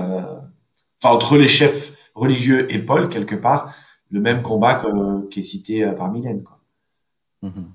enfin 1.00 1.14
entre 1.14 1.38
les 1.38 1.48
chefs 1.48 1.94
religieux 2.16 2.66
et 2.74 2.80
Paul 2.80 3.08
quelque 3.08 3.36
part, 3.36 3.76
le 4.10 4.20
même 4.20 4.42
combat 4.42 4.82
qui 5.30 5.42
est 5.42 5.44
cité 5.44 5.86
par 5.96 6.12
Mylène. 6.12 6.42
Quoi. 6.42 6.60
Mm-hmm. 7.44 7.66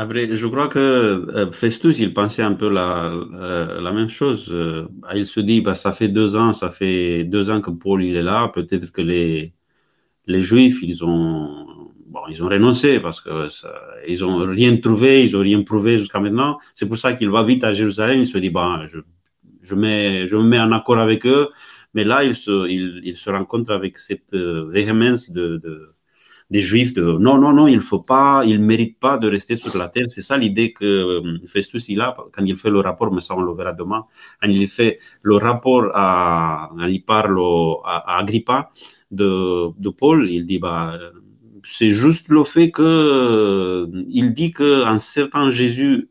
Après, 0.00 0.36
je 0.36 0.46
crois 0.46 0.68
que 0.68 0.78
euh, 0.78 1.50
Festus, 1.50 1.98
il 1.98 2.14
pensait 2.14 2.42
un 2.42 2.54
peu 2.54 2.68
la, 2.68 3.10
euh, 3.12 3.92
même 3.92 4.08
chose. 4.08 4.48
Euh, 4.52 4.86
il 5.12 5.26
se 5.26 5.40
dit, 5.40 5.60
bah, 5.60 5.74
ça 5.74 5.90
fait 5.92 6.06
deux 6.06 6.36
ans, 6.36 6.52
ça 6.52 6.70
fait 6.70 7.24
deux 7.24 7.50
ans 7.50 7.60
que 7.60 7.72
Paul 7.72 8.04
il 8.04 8.14
est 8.14 8.22
là. 8.22 8.46
Peut-être 8.54 8.92
que 8.92 9.02
les, 9.02 9.54
les 10.26 10.42
Juifs, 10.42 10.78
ils 10.82 11.04
ont, 11.04 11.66
bon, 12.06 12.20
ils 12.30 12.40
ont 12.44 12.48
renoncé 12.48 13.00
parce 13.00 13.20
que 13.20 13.48
ça, 13.48 13.74
ils 14.06 14.24
ont 14.24 14.38
rien 14.46 14.76
trouvé, 14.76 15.24
ils 15.24 15.36
ont 15.36 15.40
rien 15.40 15.62
prouvé 15.64 15.98
jusqu'à 15.98 16.20
maintenant. 16.20 16.58
C'est 16.76 16.86
pour 16.86 16.98
ça 16.98 17.14
qu'il 17.14 17.30
va 17.30 17.42
vite 17.42 17.64
à 17.64 17.72
Jérusalem. 17.72 18.20
Il 18.20 18.28
se 18.28 18.38
dit, 18.38 18.50
bah, 18.50 18.84
je, 18.86 18.98
je, 19.62 19.74
mets, 19.74 20.28
je 20.28 20.36
me 20.36 20.44
mets 20.44 20.60
en 20.60 20.70
accord 20.70 20.98
avec 20.98 21.26
eux. 21.26 21.48
Mais 21.94 22.04
là, 22.04 22.22
il 22.22 22.36
se, 22.36 22.68
il, 22.68 23.00
il 23.04 23.16
se 23.16 23.30
rencontre 23.30 23.72
avec 23.72 23.98
cette 23.98 24.32
véhémence 24.32 25.30
de 25.32 25.92
des 26.50 26.62
juifs 26.62 26.94
de 26.94 27.02
non, 27.02 27.38
non, 27.38 27.52
non, 27.52 27.66
il 27.66 27.80
faut 27.80 28.00
pas, 28.00 28.42
il 28.46 28.58
mérite 28.60 28.98
pas 28.98 29.18
de 29.18 29.28
rester 29.28 29.56
sur 29.56 29.76
la 29.76 29.88
terre. 29.88 30.06
C'est 30.08 30.22
ça 30.22 30.38
l'idée 30.38 30.72
que 30.72 30.84
euh, 30.84 31.46
Festus 31.46 31.88
il 31.88 32.00
a 32.00 32.16
quand 32.32 32.44
il 32.44 32.56
fait 32.56 32.70
le 32.70 32.80
rapport, 32.80 33.12
mais 33.12 33.20
ça 33.20 33.36
on 33.36 33.42
le 33.42 33.52
verra 33.54 33.72
demain. 33.72 34.06
Quand 34.40 34.48
il 34.48 34.68
fait 34.68 34.98
le 35.22 35.36
rapport 35.36 35.90
à, 35.94 36.70
il 36.88 37.04
parle 37.04 37.38
à, 37.84 38.18
Agrippa 38.18 38.70
de, 39.10 39.90
Paul, 39.90 40.30
il 40.30 40.46
dit 40.46 40.58
bah 40.58 40.98
c'est 41.64 41.90
juste 41.90 42.28
le 42.28 42.44
fait 42.44 42.70
que 42.70 43.86
il 44.08 44.32
dit 44.34 44.52
qu'un 44.52 44.98
certain 44.98 45.50
Jésus 45.50 46.10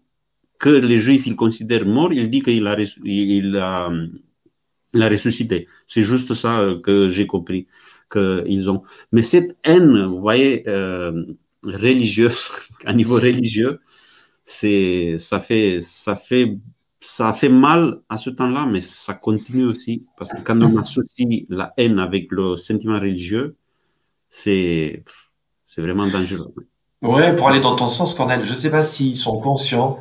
que 0.60 0.70
les 0.70 0.98
Juifs 0.98 1.25
ils 1.27 1.36
considèrent 1.36 1.86
mort, 1.86 2.13
il 2.13 2.29
dit 2.29 2.41
qu'il 2.41 2.67
a, 2.67 2.77
il 3.03 3.56
il 4.94 5.03
a 5.03 5.10
ressuscité. 5.10 5.67
C'est 5.88 6.03
juste 6.03 6.34
ça 6.34 6.75
que 6.84 7.10
j'ai 7.10 7.27
compris 7.27 7.67
qu'ils 8.12 8.70
ont. 8.70 8.84
Mais 9.12 9.22
cette 9.22 9.58
haine, 9.64 10.06
vous 10.06 10.20
voyez, 10.20 10.68
euh, 10.68 11.26
religieuse, 11.64 12.50
à 12.86 12.94
niveau 12.94 13.16
religieux, 13.16 13.80
c'est, 14.44 15.18
ça 15.20 15.40
fait, 15.40 15.80
ça 15.82 16.16
fait, 16.16 16.58
ça 17.00 17.34
fait 17.34 17.50
mal 17.50 18.00
à 18.10 18.18
ce 18.18 18.30
temps-là, 18.30 18.66
mais 18.66 18.82
ça 18.82 19.14
continue 19.14 19.66
aussi 19.66 20.06
parce 20.18 20.32
que 20.32 20.42
quand 20.42 20.62
on 20.62 20.78
associe 20.78 21.46
la 21.50 21.74
haine 21.78 22.00
avec 22.00 22.32
le 22.32 22.58
sentiment 22.58 23.00
religieux, 23.00 23.56
c'est, 24.30 25.04
c'est 25.66 25.82
vraiment 25.82 26.08
dangereux. 26.08 26.54
Ouais, 27.02 27.36
pour 27.36 27.48
aller 27.48 27.60
dans 27.60 27.76
ton 27.76 27.88
sens, 27.88 28.14
Cornel, 28.14 28.44
je 28.44 28.52
ne 28.52 28.56
sais 28.56 28.72
pas 28.72 28.84
s'ils 28.84 29.18
sont 29.18 29.40
conscients. 29.40 30.00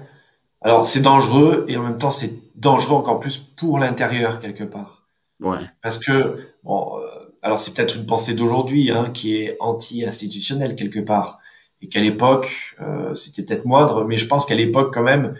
Alors, 0.63 0.87
c'est 0.87 1.03
dangereux 1.03 1.67
et 1.69 1.77
en 1.77 1.83
même 1.83 1.99
temps, 1.99 2.11
c'est 2.11 2.35
dangereux 2.57 2.97
encore 2.97 3.21
plus 3.21 3.39
pour 3.39 3.79
l'intérieur 3.79 4.41
quelque 4.41 4.65
part. 4.65 5.07
Ouais. 5.41 5.59
Parce 5.83 5.99
que, 5.99 6.49
bon, 6.65 6.99
euh, 6.99 7.16
alors 7.47 7.61
c'est 7.61 7.73
peut-être 7.73 7.95
une 7.95 8.07
pensée 8.07 8.35
d'aujourd'hui 8.35 8.91
hein, 8.91 9.11
qui 9.15 9.37
est 9.37 9.57
anti-institutionnelle 9.61 10.75
quelque 10.75 10.99
part 10.99 11.39
et 11.81 11.89
qu'à 11.89 12.01
l'époque, 12.01 12.75
euh, 12.81 13.15
c'était 13.15 13.45
peut-être 13.45 13.67
moindre, 13.67 14.05
mais 14.05 14.19
je 14.19 14.27
pense 14.27 14.47
qu'à 14.47 14.57
l'époque 14.57 14.93
quand 14.93 15.05
même, 15.05 15.37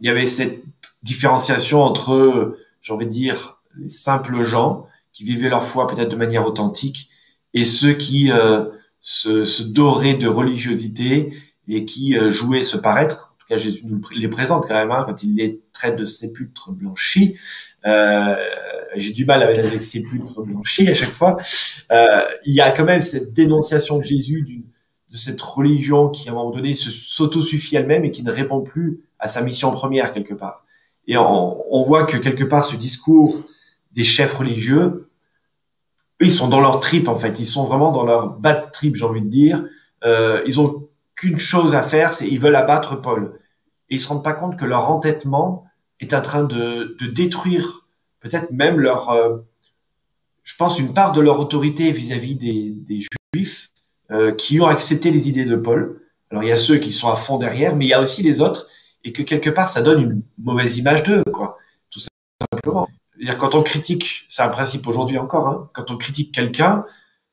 il 0.00 0.06
y 0.06 0.10
avait 0.10 0.26
cette 0.26 0.62
différenciation 1.02 1.80
entre, 1.80 2.58
j'ai 2.82 2.92
envie 2.92 3.06
de 3.06 3.10
dire, 3.10 3.62
les 3.78 3.88
simples 3.88 4.42
gens 4.42 4.86
qui 5.14 5.24
vivaient 5.24 5.48
leur 5.48 5.64
foi 5.64 5.86
peut-être 5.86 6.10
de 6.10 6.16
manière 6.16 6.46
authentique 6.46 7.08
et 7.54 7.64
ceux 7.64 7.94
qui 7.94 8.30
euh, 8.30 8.66
se, 9.00 9.46
se, 9.46 9.62
doraient 9.62 10.14
de 10.14 10.28
religiosité 10.28 11.32
et 11.68 11.86
qui 11.86 12.18
euh, 12.18 12.30
jouaient 12.30 12.64
se 12.64 12.76
paraître. 12.76 13.29
Jésus 13.56 13.82
nous 13.86 14.00
les 14.16 14.28
présente 14.28 14.66
quand 14.66 14.74
même 14.74 14.90
hein, 14.90 15.04
quand 15.06 15.22
il 15.22 15.36
les 15.36 15.60
traite 15.72 15.96
de 15.96 16.04
sépulcres 16.04 16.72
blanchis. 16.72 17.36
Euh, 17.86 18.36
j'ai 18.96 19.12
du 19.12 19.24
mal 19.24 19.42
avec 19.42 19.82
sépulcres 19.82 20.42
blanchis 20.42 20.88
à 20.88 20.94
chaque 20.94 21.10
fois. 21.10 21.36
Euh, 21.92 22.22
il 22.44 22.54
y 22.54 22.60
a 22.60 22.70
quand 22.70 22.84
même 22.84 23.00
cette 23.00 23.32
dénonciation 23.32 23.98
de 23.98 24.04
Jésus 24.04 24.64
de 25.10 25.16
cette 25.16 25.40
religion 25.40 26.08
qui, 26.08 26.28
à 26.28 26.32
un 26.32 26.34
moment 26.36 26.50
donné, 26.50 26.74
s'autosuffit 26.74 27.76
elle-même 27.76 28.04
et 28.04 28.12
qui 28.12 28.22
ne 28.22 28.30
répond 28.30 28.60
plus 28.60 29.00
à 29.18 29.28
sa 29.28 29.42
mission 29.42 29.70
première 29.72 30.12
quelque 30.12 30.34
part. 30.34 30.64
Et 31.06 31.16
on, 31.16 31.84
voit 31.84 32.04
que 32.04 32.16
quelque 32.16 32.44
part, 32.44 32.64
ce 32.64 32.76
discours 32.76 33.42
des 33.92 34.04
chefs 34.04 34.34
religieux, 34.34 35.10
eux, 36.22 36.26
ils 36.26 36.30
sont 36.30 36.48
dans 36.48 36.60
leur 36.60 36.78
trip 36.78 37.08
en 37.08 37.18
fait. 37.18 37.40
Ils 37.40 37.46
sont 37.46 37.64
vraiment 37.64 37.90
dans 37.90 38.04
leur 38.04 38.38
bad 38.38 38.70
trip, 38.70 38.94
j'ai 38.94 39.04
envie 39.04 39.22
de 39.22 39.28
dire. 39.28 39.64
Euh, 40.04 40.42
ils 40.46 40.60
ont 40.60 40.88
qu'une 41.16 41.38
chose 41.38 41.74
à 41.74 41.82
faire, 41.82 42.12
c'est 42.12 42.28
ils 42.28 42.38
veulent 42.38 42.56
abattre 42.56 43.00
Paul. 43.00 43.39
Et 43.90 43.96
ils 43.96 44.00
se 44.00 44.08
rendent 44.08 44.24
pas 44.24 44.32
compte 44.32 44.56
que 44.56 44.64
leur 44.64 44.90
entêtement 44.90 45.66
est 46.00 46.14
en 46.14 46.22
train 46.22 46.44
de, 46.44 46.96
détruire 47.12 47.86
peut-être 48.20 48.50
même 48.52 48.78
leur, 48.78 49.10
euh, 49.10 49.38
je 50.42 50.54
pense, 50.56 50.78
une 50.78 50.92
part 50.92 51.12
de 51.12 51.20
leur 51.20 51.40
autorité 51.40 51.90
vis-à-vis 51.92 52.34
-vis 52.34 52.38
des, 52.38 52.70
des 52.70 53.06
juifs 53.34 53.70
euh, 54.10 54.32
qui 54.32 54.60
ont 54.60 54.66
accepté 54.66 55.10
les 55.10 55.28
idées 55.28 55.44
de 55.44 55.56
Paul. 55.56 56.00
Alors 56.30 56.42
il 56.42 56.48
y 56.48 56.52
a 56.52 56.56
ceux 56.56 56.78
qui 56.78 56.92
sont 56.92 57.08
à 57.10 57.16
fond 57.16 57.38
derrière, 57.38 57.76
mais 57.76 57.86
il 57.86 57.88
y 57.88 57.94
a 57.94 58.00
aussi 58.00 58.22
les 58.22 58.40
autres, 58.40 58.66
et 59.04 59.12
que 59.12 59.22
quelque 59.22 59.50
part 59.50 59.68
ça 59.68 59.82
donne 59.82 60.02
une 60.02 60.22
mauvaise 60.38 60.76
image 60.78 61.02
d'eux, 61.02 61.22
quoi. 61.32 61.58
Tout 61.90 62.00
simplement. 62.00 62.88
-dire, 63.20 63.36
quand 63.36 63.54
on 63.54 63.62
critique, 63.62 64.24
c'est 64.28 64.42
un 64.42 64.48
principe 64.48 64.86
aujourd'hui 64.86 65.18
encore, 65.18 65.48
hein, 65.48 65.70
quand 65.74 65.90
on 65.90 65.96
critique 65.96 66.32
quelqu'un, 66.32 66.84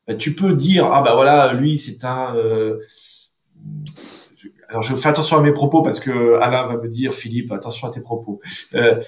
bah, 0.06 0.14
tu 0.14 0.34
peux 0.34 0.54
dire 0.54 0.86
ah 0.86 1.02
bah 1.02 1.14
voilà 1.14 1.52
lui 1.52 1.78
c'est 1.78 2.02
un 2.04 2.34
euh... 2.34 2.80
alors 4.68 4.82
je 4.82 4.94
fais 4.94 5.08
attention 5.08 5.38
à 5.38 5.40
mes 5.40 5.52
propos 5.52 5.82
parce 5.82 5.98
que 5.98 6.34
Alain 6.40 6.66
va 6.66 6.76
me 6.76 6.88
dire 6.88 7.14
Philippe 7.14 7.52
attention 7.52 7.88
à 7.88 7.90
tes 7.90 8.00
propos. 8.00 8.40
Euh, 8.74 9.00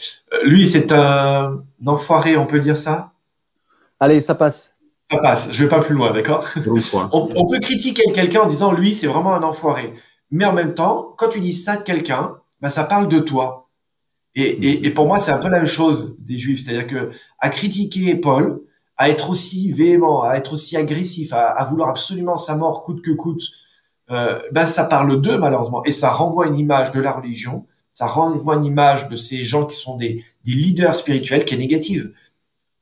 lui 0.44 0.66
c'est 0.66 0.92
un 0.92 1.62
enfoiré, 1.86 2.36
on 2.36 2.46
peut 2.46 2.60
dire 2.60 2.76
ça? 2.76 3.12
Allez, 4.00 4.20
ça 4.20 4.34
passe 4.34 4.70
ça 5.10 5.18
passe. 5.18 5.52
Je 5.52 5.62
vais 5.62 5.68
pas 5.68 5.80
plus 5.80 5.94
loin, 5.94 6.12
d'accord? 6.12 6.46
On, 7.12 7.28
on, 7.34 7.46
peut 7.46 7.58
critiquer 7.58 8.04
quelqu'un 8.12 8.42
en 8.42 8.46
disant 8.46 8.72
lui, 8.72 8.94
c'est 8.94 9.06
vraiment 9.06 9.34
un 9.34 9.42
enfoiré. 9.42 9.92
Mais 10.30 10.44
en 10.44 10.52
même 10.52 10.74
temps, 10.74 11.14
quand 11.18 11.28
tu 11.28 11.40
dis 11.40 11.52
ça 11.52 11.76
de 11.76 11.82
quelqu'un, 11.82 12.36
ben, 12.60 12.68
ça 12.68 12.84
parle 12.84 13.08
de 13.08 13.18
toi. 13.18 13.68
Et, 14.36 14.42
et, 14.42 14.86
et 14.86 14.90
pour 14.90 15.06
moi, 15.06 15.18
c'est 15.18 15.32
un 15.32 15.38
peu 15.38 15.48
la 15.48 15.58
même 15.58 15.66
chose 15.66 16.14
des 16.20 16.38
Juifs. 16.38 16.64
C'est-à-dire 16.64 16.86
que 16.86 17.10
à 17.40 17.50
critiquer 17.50 18.14
Paul, 18.14 18.62
à 18.96 19.08
être 19.08 19.30
aussi 19.30 19.72
véhément, 19.72 20.22
à 20.22 20.36
être 20.36 20.52
aussi 20.52 20.76
agressif, 20.76 21.32
à, 21.32 21.48
à 21.48 21.64
vouloir 21.64 21.88
absolument 21.88 22.36
sa 22.36 22.54
mort 22.54 22.84
coûte 22.84 23.02
que 23.02 23.10
coûte, 23.10 23.42
euh, 24.10 24.40
ben 24.52 24.66
ça 24.66 24.84
parle 24.84 25.20
d'eux 25.20 25.38
malheureusement. 25.38 25.84
Et 25.84 25.92
ça 25.92 26.10
renvoie 26.10 26.46
une 26.46 26.58
image 26.58 26.90
de 26.92 27.00
la 27.00 27.12
religion, 27.12 27.66
ça 27.94 28.06
renvoie 28.06 28.56
une 28.56 28.64
image 28.64 29.08
de 29.08 29.16
ces 29.16 29.44
gens 29.44 29.66
qui 29.66 29.76
sont 29.76 29.96
des, 29.96 30.24
leaders 30.44 30.96
spirituels 30.96 31.44
qui 31.44 31.54
est 31.54 31.58
négative 31.58 32.12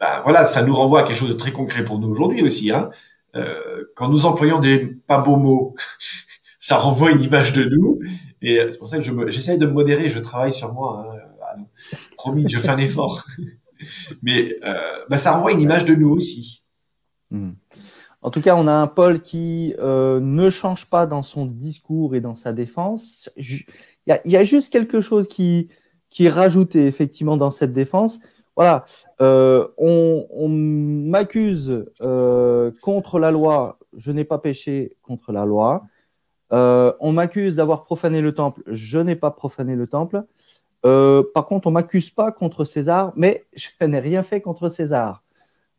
ben 0.00 0.20
voilà, 0.22 0.46
ça 0.46 0.62
nous 0.62 0.76
renvoie 0.76 1.00
à 1.00 1.02
quelque 1.02 1.16
chose 1.16 1.28
de 1.28 1.34
très 1.34 1.50
concret 1.50 1.82
pour 1.82 1.98
nous 1.98 2.08
aujourd'hui 2.08 2.42
aussi. 2.42 2.70
Hein. 2.70 2.90
Euh, 3.34 3.84
quand 3.96 4.08
nous 4.08 4.26
employons 4.26 4.60
des 4.60 4.78
pas 4.86 5.18
beaux 5.18 5.36
mots, 5.36 5.74
ça 6.60 6.76
renvoie 6.76 7.10
une 7.10 7.20
image 7.20 7.52
de 7.52 7.64
nous. 7.64 7.98
Et 8.40 8.60
c'est 8.70 8.78
pour 8.78 8.88
ça 8.88 8.98
que 8.98 9.02
je 9.02 9.12
j'essaie 9.28 9.58
de 9.58 9.66
me 9.66 9.72
modérer, 9.72 10.08
je 10.08 10.20
travaille 10.20 10.54
sur 10.54 10.72
moi. 10.72 11.04
Hein. 11.04 11.64
Promis, 12.16 12.48
je 12.48 12.58
fais 12.58 12.68
un 12.68 12.78
effort. 12.78 13.24
Mais 14.22 14.56
euh, 14.64 14.74
ben 15.08 15.16
ça 15.16 15.32
renvoie 15.32 15.52
une 15.52 15.60
image 15.60 15.84
de 15.84 15.94
nous 15.94 16.10
aussi. 16.10 16.62
Mmh. 17.30 17.50
En 18.20 18.30
tout 18.30 18.42
cas, 18.42 18.56
on 18.56 18.66
a 18.66 18.72
un 18.72 18.86
Paul 18.88 19.22
qui 19.22 19.74
euh, 19.78 20.18
ne 20.20 20.50
change 20.50 20.86
pas 20.86 21.06
dans 21.06 21.22
son 21.22 21.46
discours 21.46 22.14
et 22.14 22.20
dans 22.20 22.34
sa 22.34 22.52
défense. 22.52 23.30
Il 23.36 23.64
y 24.06 24.36
a, 24.36 24.44
juste 24.44 24.72
quelque 24.72 25.00
chose 25.00 25.28
qui, 25.28 25.68
qui 26.10 26.26
est 26.26 26.30
rajouté 26.30 26.86
effectivement 26.86 27.36
dans 27.36 27.50
cette 27.50 27.72
défense 27.72 28.20
voilà, 28.56 28.86
euh, 29.20 29.68
on, 29.76 30.48
m'accuse 30.48 31.86
euh, 32.02 32.72
contre 32.82 33.20
la 33.20 33.30
loi, 33.30 33.78
je 33.96 34.10
n'ai 34.10 34.24
pas 34.24 34.38
péché 34.38 34.96
contre 35.00 35.30
la 35.30 35.44
loi. 35.44 35.84
On 36.50 37.12
m'accuse 37.12 37.54
d'avoir 37.54 37.84
profané 37.84 38.20
le 38.20 38.34
temple, 38.34 38.62
je 38.66 38.98
n'ai 38.98 39.14
pas 39.14 39.30
profané 39.30 39.76
le 39.76 39.86
temple. 39.86 40.24
Par 40.82 41.46
contre, 41.46 41.68
on 41.68 41.70
m'accuse 41.70 42.10
pas 42.10 42.32
contre 42.32 42.64
César, 42.64 43.12
mais 43.14 43.46
je 43.54 43.68
n'ai 43.86 44.00
rien 44.00 44.24
fait 44.24 44.40
contre 44.40 44.68
César. 44.68 45.22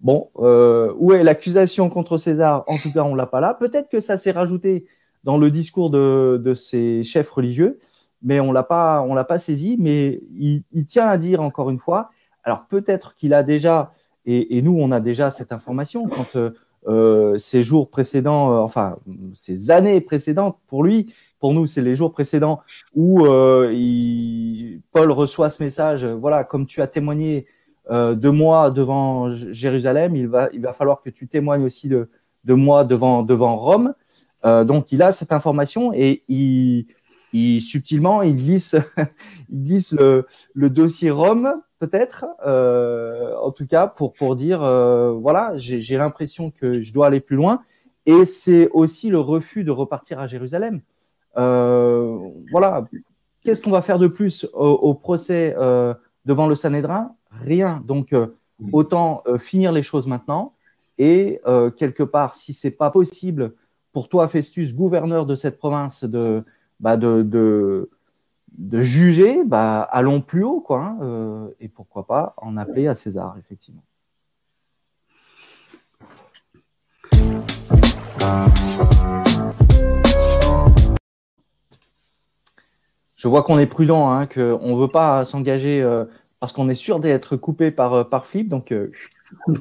Bon, 0.01 0.29
euh, 0.37 0.93
où 0.97 1.11
est 1.11 1.23
l'accusation 1.23 1.89
contre 1.89 2.17
César? 2.17 2.63
En 2.67 2.77
tout 2.77 2.91
cas, 2.91 3.03
on 3.03 3.15
l'a 3.15 3.25
pas 3.25 3.41
là. 3.41 3.53
Peut-être 3.53 3.89
que 3.89 3.99
ça 3.99 4.17
s'est 4.17 4.31
rajouté 4.31 4.85
dans 5.25 5.37
le 5.37 5.51
discours 5.51 5.89
de, 5.89 6.41
de 6.41 6.53
ces 6.53 7.03
chefs 7.03 7.29
religieux, 7.29 7.79
mais 8.21 8.39
on 8.39 8.49
on 8.49 8.53
l'a 8.53 8.63
pas 8.63 9.39
saisi. 9.39 9.75
Mais 9.77 10.21
il, 10.37 10.63
tient 10.85 11.07
à 11.07 11.17
dire 11.17 11.41
encore 11.41 11.69
une 11.69 11.79
fois, 11.79 12.11
alors 12.43 12.65
peut-être 12.67 13.15
qu'il 13.15 13.33
a 13.33 13.43
déjà, 13.43 13.91
et, 14.25 14.61
nous 14.61 14.77
on 14.79 14.91
a 14.91 15.01
déjà 15.01 15.29
cette 15.29 15.51
information, 15.51 16.07
quand 16.07 16.35
euh, 16.37 16.51
euh 16.87 17.37
ces 17.37 17.61
jours 17.61 17.89
précédents, 17.89 18.63
enfin 18.63 18.97
ces 19.33 19.69
années 19.69 19.99
précédentes 19.99 20.57
pour 20.67 20.81
lui, 20.81 21.13
pour 21.39 21.53
nous 21.53 21.67
c'est 21.67 21.81
les 21.81 21.97
jours 21.97 22.13
précédents 22.13 22.61
où 22.95 23.25
Paul 23.25 25.11
reçoit 25.11 25.49
ce 25.49 25.61
message, 25.61 26.05
voilà, 26.05 26.45
comme 26.45 26.65
tu 26.65 26.81
as 26.81 26.87
témoigné 26.87 27.47
de 27.89 28.29
moi 28.29 28.71
devant 28.71 29.31
Jérusalem, 29.31 30.15
il 30.15 30.27
va, 30.27 30.49
il 30.53 30.61
va 30.61 30.73
falloir 30.73 31.01
que 31.01 31.09
tu 31.09 31.27
témoignes 31.27 31.63
aussi 31.63 31.87
de, 31.87 32.09
de 32.45 32.53
moi 32.53 32.83
devant, 32.83 33.23
devant 33.23 33.55
Rome. 33.57 33.93
donc 34.43 34.91
il 34.91 35.01
a 35.01 35.11
cette 35.11 35.31
information 35.31 35.91
et 35.93 36.23
il, 36.27 36.85
il 37.33 37.61
subtilement 37.61 38.21
il 38.21 38.35
glisse, 38.35 38.75
il 39.49 39.63
glisse 39.63 39.93
le, 39.93 40.27
le 40.53 40.69
dossier 40.69 41.09
Rome 41.11 41.61
peut-être, 41.79 42.25
euh, 42.45 43.33
en 43.41 43.51
tout 43.51 43.65
cas 43.65 43.87
pour 43.87 44.13
pour 44.13 44.35
dire 44.35 44.61
euh, 44.61 45.11
voilà, 45.13 45.53
j'ai 45.55 45.97
l'impression 45.97 46.51
que 46.51 46.81
je 46.81 46.93
dois 46.93 47.07
aller 47.07 47.21
plus 47.21 47.35
loin. 47.35 47.63
Et 48.05 48.25
c'est 48.25 48.69
aussi 48.69 49.09
le 49.09 49.19
refus 49.19 49.63
de 49.63 49.71
repartir 49.71 50.19
à 50.19 50.27
Jérusalem. 50.27 50.81
Euh, 51.37 52.17
voilà, 52.51 52.85
qu'est-ce 53.43 53.61
qu'on 53.61 53.71
va 53.71 53.81
faire 53.81 53.99
de 53.99 54.07
plus 54.07 54.47
au, 54.53 54.93
procès 54.95 55.55
euh, 55.57 55.93
devant 56.29 56.47
le 56.47 56.55
Sanhédrin 56.55 57.15
Rien. 57.31 57.83
Donc 57.85 58.13
euh, 58.13 58.27
autant 58.71 59.23
euh, 59.27 59.37
finir 59.37 59.71
les 59.71 59.83
choses 59.83 60.07
maintenant. 60.07 60.53
Et 60.97 61.39
quelque 61.77 62.03
part, 62.03 62.33
si 62.33 62.51
c'est 62.51 62.71
pas 62.71 62.91
possible 62.91 63.53
pour 63.93 64.09
toi, 64.09 64.27
Festus, 64.27 64.75
gouverneur 64.75 65.25
de 65.25 65.33
cette 65.33 65.57
province, 65.57 66.03
de 66.03 66.43
bah 66.81 66.97
de, 66.97 67.23
de 67.23 67.89
de 68.57 68.81
juger, 68.81 69.43
bah, 69.45 69.81
allons 69.81 70.21
plus 70.21 70.43
haut, 70.43 70.59
quoi, 70.59 70.81
hein, 70.81 70.97
euh, 71.01 71.47
et 71.59 71.69
pourquoi 71.69 72.05
pas 72.05 72.33
en 72.37 72.57
appeler 72.57 72.87
à 72.87 72.95
César, 72.95 73.35
effectivement. 73.39 73.83
Je 83.15 83.27
vois 83.27 83.43
qu'on 83.43 83.59
est 83.59 83.65
prudent, 83.65 84.11
hein, 84.11 84.27
qu'on 84.27 84.75
ne 84.75 84.81
veut 84.81 84.87
pas 84.87 85.25
s'engager 85.25 85.81
euh, 85.81 86.05
parce 86.39 86.53
qu'on 86.53 86.69
est 86.69 86.75
sûr 86.75 86.99
d'être 86.99 87.35
coupé 87.35 87.71
par, 87.71 87.93
euh, 87.93 88.03
par 88.03 88.25
Flip. 88.25 88.47
Donc, 88.47 88.71
euh... 88.71 88.91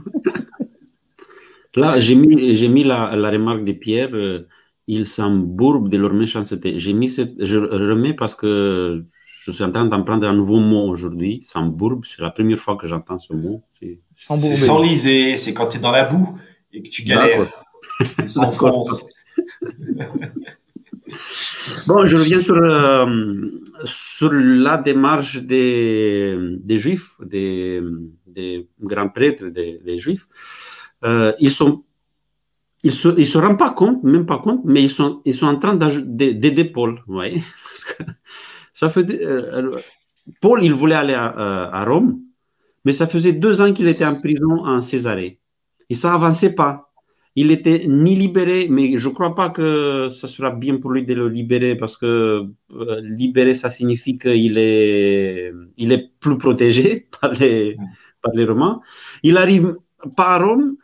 Là, 1.77 2.01
j'ai 2.01 2.15
mis, 2.15 2.35
mis 2.69 2.83
la, 2.83 3.15
la, 3.15 3.31
remarque 3.31 3.65
de 3.65 3.73
Pierre. 3.73 4.11
Euh, 4.13 4.49
ils 4.89 5.07
s'embourbent 5.07 5.89
de 5.89 5.97
leur 5.97 6.13
méchanceté. 6.13 6.81
J'ai 6.81 6.93
mis 6.93 7.11
cette, 7.11 7.35
je 7.45 7.59
remets 7.59 8.15
parce 8.15 8.35
que 8.35 9.05
je 9.45 9.53
suis 9.53 9.63
en 9.63 9.71
train 9.71 9.85
d'apprendre 9.85 10.27
un 10.27 10.35
nouveau 10.35 10.59
mot 10.59 10.89
aujourd'hui, 10.89 11.41
Sambourbe. 11.43 12.05
C'est 12.05 12.23
la 12.23 12.31
première 12.31 12.59
fois 12.59 12.77
que 12.77 12.89
j'entends 12.89 13.19
ce 13.19 13.33
mot. 13.33 13.63
C'est 13.79 14.01
s'enliser, 14.15 15.37
c'est 15.37 15.55
quand 15.55 15.69
tu 15.69 15.77
es 15.77 15.81
dans 15.81 15.93
la 15.93 16.05
boue 16.05 16.37
et 16.73 16.83
que 16.83 16.89
tu 16.89 17.03
galères. 17.03 17.47
S'enfonce. 18.27 19.07
bon, 21.87 22.05
je 22.05 22.17
reviens 22.17 22.41
sur, 22.41 22.57
euh, 22.57 23.07
sur 23.85 24.33
la 24.33 24.79
démarche 24.79 25.39
des, 25.39 26.37
des 26.61 26.79
Juifs, 26.79 27.11
des, 27.25 27.83
des 28.27 28.69
grands 28.81 29.09
prêtres 29.09 29.47
des, 29.47 29.99
Juifs. 29.99 30.27
Euh, 31.05 31.33
ils 31.39 31.53
sont 31.53 31.85
ils 32.85 32.93
se, 32.93 33.09
ils 33.19 33.27
se 33.27 33.39
rendent 33.39 33.59
pas 33.59 33.71
compte, 33.71 34.03
même 34.05 34.27
pas 34.27 34.39
compte, 34.39 34.61
mais 34.65 34.83
ils 34.83 34.91
sont, 34.91 35.21
ils 35.25 35.35
sont 35.35 35.47
en 35.47 35.59
train 35.59 35.75
d'aider 35.75 36.65
Paul. 36.65 37.03
Ça 38.73 38.89
fait, 38.91 39.11
euh, 39.25 39.73
Paul, 40.41 40.63
il 40.63 40.73
voulait 40.73 40.95
aller 40.95 41.15
à, 41.15 41.27
à, 41.27 41.85
Rome, 41.85 42.21
mais 42.85 42.93
ça 42.93 43.09
faisait 43.09 43.33
deux 43.33 43.61
ans 43.61 43.73
qu'il 43.73 43.89
était 43.89 44.05
en 44.05 44.21
prison 44.21 44.65
en 44.65 44.81
Césarée. 44.81 45.41
Et 45.91 45.95
ça 45.95 46.15
avançait 46.15 46.55
pas. 46.55 46.88
Il 47.41 47.53
était 47.53 47.85
ni 47.87 48.17
libéré, 48.17 48.67
mais 48.69 48.99
je 48.99 49.09
ne 49.09 49.15
crois 49.15 49.37
pas 49.37 49.49
que 49.51 50.09
ce 50.11 50.27
sera 50.27 50.51
bien 50.51 50.79
pour 50.79 50.91
lui 50.91 51.05
de 51.05 51.15
le 51.15 51.29
libérer 51.29 51.77
parce 51.77 51.97
que 51.97 52.47
euh, 52.75 53.01
libérer, 53.01 53.55
ça 53.55 53.71
signifie 53.71 54.19
qu'il 54.19 54.59
est, 54.59 55.53
il 55.77 55.93
est 55.93 56.11
plus 56.19 56.37
protégé 56.37 57.07
par 57.21 57.33
les, 57.35 57.77
par 58.23 58.33
les 58.35 58.45
Romains. 58.45 58.81
Il 59.23 59.37
arrive 59.37 59.77
pas 60.17 60.31
à 60.35 60.39
Rome, 60.39 60.79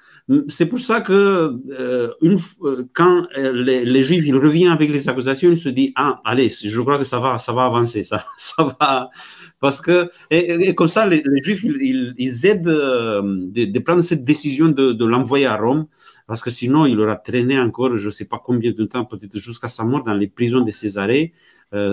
c'est 0.49 0.67
pour 0.67 0.79
ça 0.79 1.01
que 1.01 1.59
euh, 1.71 2.13
une, 2.23 2.39
euh, 2.63 2.89
quand 2.95 3.27
les, 3.35 4.03
Juifs 4.03 4.25
ils 4.25 4.37
reviennent 4.37 4.71
avec 4.71 4.91
les 4.91 5.09
accusations, 5.09 5.51
ils 5.51 5.59
se 5.59 5.71
disent 5.71 5.91
ah 5.97 6.21
allez, 6.25 6.51
je 6.51 6.81
crois 6.83 6.99
que 6.99 7.05
ça 7.05 7.19
va, 7.19 7.37
ça 7.39 7.53
va 7.53 7.65
avancer, 7.65 8.05
ça, 8.05 8.25
ça 8.39 8.63
va 8.63 9.11
parce 9.59 9.81
que 9.81 10.09
et, 10.31 10.73
comme 10.77 10.87
ça 10.87 11.05
les, 11.09 11.21
Juifs 11.43 11.65
ils, 11.65 12.15
ils, 12.17 12.47
aident 12.47 12.63
de, 12.63 13.79
prendre 13.81 14.03
cette 14.03 14.25
décision 14.25 14.69
de, 14.69 14.93
de 14.93 15.05
l'envoyer 15.05 15.47
à 15.47 15.57
Rome 15.57 15.87
parce 16.27 16.43
que 16.43 16.51
sinon 16.51 16.87
il 16.87 16.99
aura 17.01 17.17
traîné 17.17 17.59
encore 17.59 17.97
je 17.97 18.07
ne 18.07 18.11
sais 18.11 18.25
pas 18.25 18.41
combien 18.43 18.73
de 18.73 18.85
temps 18.85 19.05
peut-être 19.05 19.39
jusqu'à 19.39 19.69
sa 19.69 19.85
mort 19.85 20.05
dans 20.05 20.15
les 20.15 20.29
prisons 20.29 20.61
de 20.63 20.71
Césarée 20.71 21.35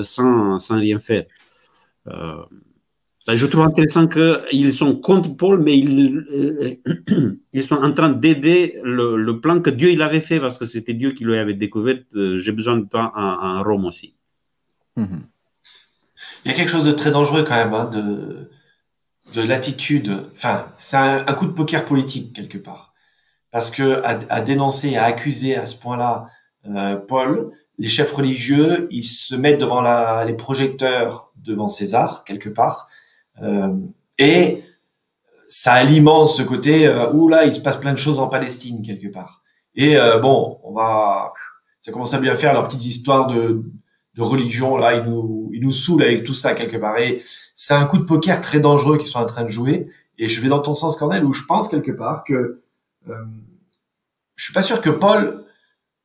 sans, 0.03 0.59
sans 0.59 0.79
rien 0.79 0.99
faire. 0.99 1.25
Ben, 3.27 3.35
je 3.35 3.45
trouve 3.45 3.61
intéressant 3.61 4.07
qu'ils 4.07 4.73
sont 4.73 4.95
contre 4.95 5.35
Paul, 5.35 5.61
mais 5.61 5.77
ils, 5.77 6.25
euh, 6.31 7.35
ils 7.53 7.65
sont 7.65 7.75
en 7.75 7.91
train 7.93 8.09
d'aider 8.09 8.79
le, 8.83 9.39
plan 9.39 9.61
que 9.61 9.69
Dieu 9.69 9.91
il 9.91 10.01
avait 10.01 10.21
fait, 10.21 10.39
parce 10.39 10.57
que 10.57 10.65
c'était 10.65 10.93
Dieu 10.93 11.11
qui 11.11 11.23
lui 11.23 11.37
avait 11.37 11.53
découvert. 11.53 11.99
Euh, 12.15 12.39
j'ai 12.39 12.51
besoin 12.51 12.77
de 12.77 12.85
toi 12.85 13.11
en, 13.15 13.61
Rome 13.61 13.85
aussi. 13.85 14.15
Mhm. 14.95 15.23
Il 16.43 16.51
y 16.51 16.53
a 16.53 16.57
quelque 16.57 16.71
chose 16.71 16.85
de 16.85 16.91
très 16.91 17.11
dangereux 17.11 17.43
quand 17.43 17.55
même, 17.55 17.73
hein, 17.75 17.85
de, 17.85 18.49
de 19.35 19.47
l'attitude. 19.47 20.11
Enfin, 20.35 20.73
c'est 20.77 20.97
un, 20.97 21.33
coup 21.33 21.45
de 21.45 21.51
poker 21.51 21.85
politique 21.85 22.33
quelque 22.33 22.57
part. 22.57 22.90
Parce 23.51 23.69
que 23.69 24.01
à, 24.03 24.41
dénoncer, 24.41 24.95
à 24.95 25.03
accuser 25.03 25.55
à 25.55 25.67
ce 25.67 25.75
point-là 25.75 26.27
euh, 26.65 26.95
Paul, 26.95 27.51
les 27.77 27.89
chefs 27.89 28.13
religieux, 28.13 28.87
ils 28.91 29.03
se 29.03 29.35
mettent 29.35 29.59
devant 29.59 29.81
la, 29.81 30.23
les 30.25 30.33
projecteurs 30.33 31.31
devant 31.35 31.67
César 31.67 32.23
quelque 32.23 32.49
part 32.49 32.87
euh, 33.41 33.73
et 34.17 34.63
ça 35.47 35.73
alimente 35.73 36.29
ce 36.29 36.41
côté 36.43 36.87
euh, 36.87 37.11
où 37.11 37.27
là 37.27 37.45
il 37.45 37.53
se 37.53 37.59
passe 37.59 37.77
plein 37.77 37.91
de 37.91 37.97
choses 37.97 38.19
en 38.19 38.27
Palestine 38.27 38.81
quelque 38.81 39.07
part. 39.07 39.41
Et 39.75 39.97
euh, 39.97 40.19
bon, 40.19 40.59
on 40.63 40.73
va, 40.73 41.33
ça 41.81 41.91
commence 41.91 42.13
à 42.13 42.19
bien 42.19 42.35
faire 42.35 42.53
leur 42.53 42.67
petite 42.67 42.85
histoire 42.85 43.27
de, 43.27 43.63
de 44.15 44.21
religion 44.21 44.77
là, 44.77 44.95
ils 44.95 45.03
nous, 45.03 45.49
ils 45.53 45.61
nous 45.61 45.71
saoulent 45.71 46.03
avec 46.03 46.23
tout 46.23 46.33
ça 46.33 46.53
quelque 46.53 46.77
part. 46.77 46.97
Et 46.99 47.21
c'est 47.55 47.73
un 47.73 47.85
coup 47.85 47.97
de 47.97 48.03
poker 48.03 48.41
très 48.41 48.59
dangereux 48.59 48.97
qu'ils 48.97 49.07
sont 49.07 49.19
en 49.19 49.25
train 49.25 49.43
de 49.43 49.49
jouer. 49.49 49.87
Et 50.17 50.27
je 50.29 50.41
vais 50.41 50.49
dans 50.49 50.59
ton 50.59 50.75
sens, 50.75 50.97
Cornel, 50.97 51.25
où 51.25 51.33
je 51.33 51.45
pense 51.45 51.67
quelque 51.67 51.91
part 51.91 52.23
que 52.23 52.61
je 53.07 54.43
suis 54.43 54.53
pas 54.53 54.61
sûr 54.61 54.81
que 54.81 54.89
Paul 54.89 55.45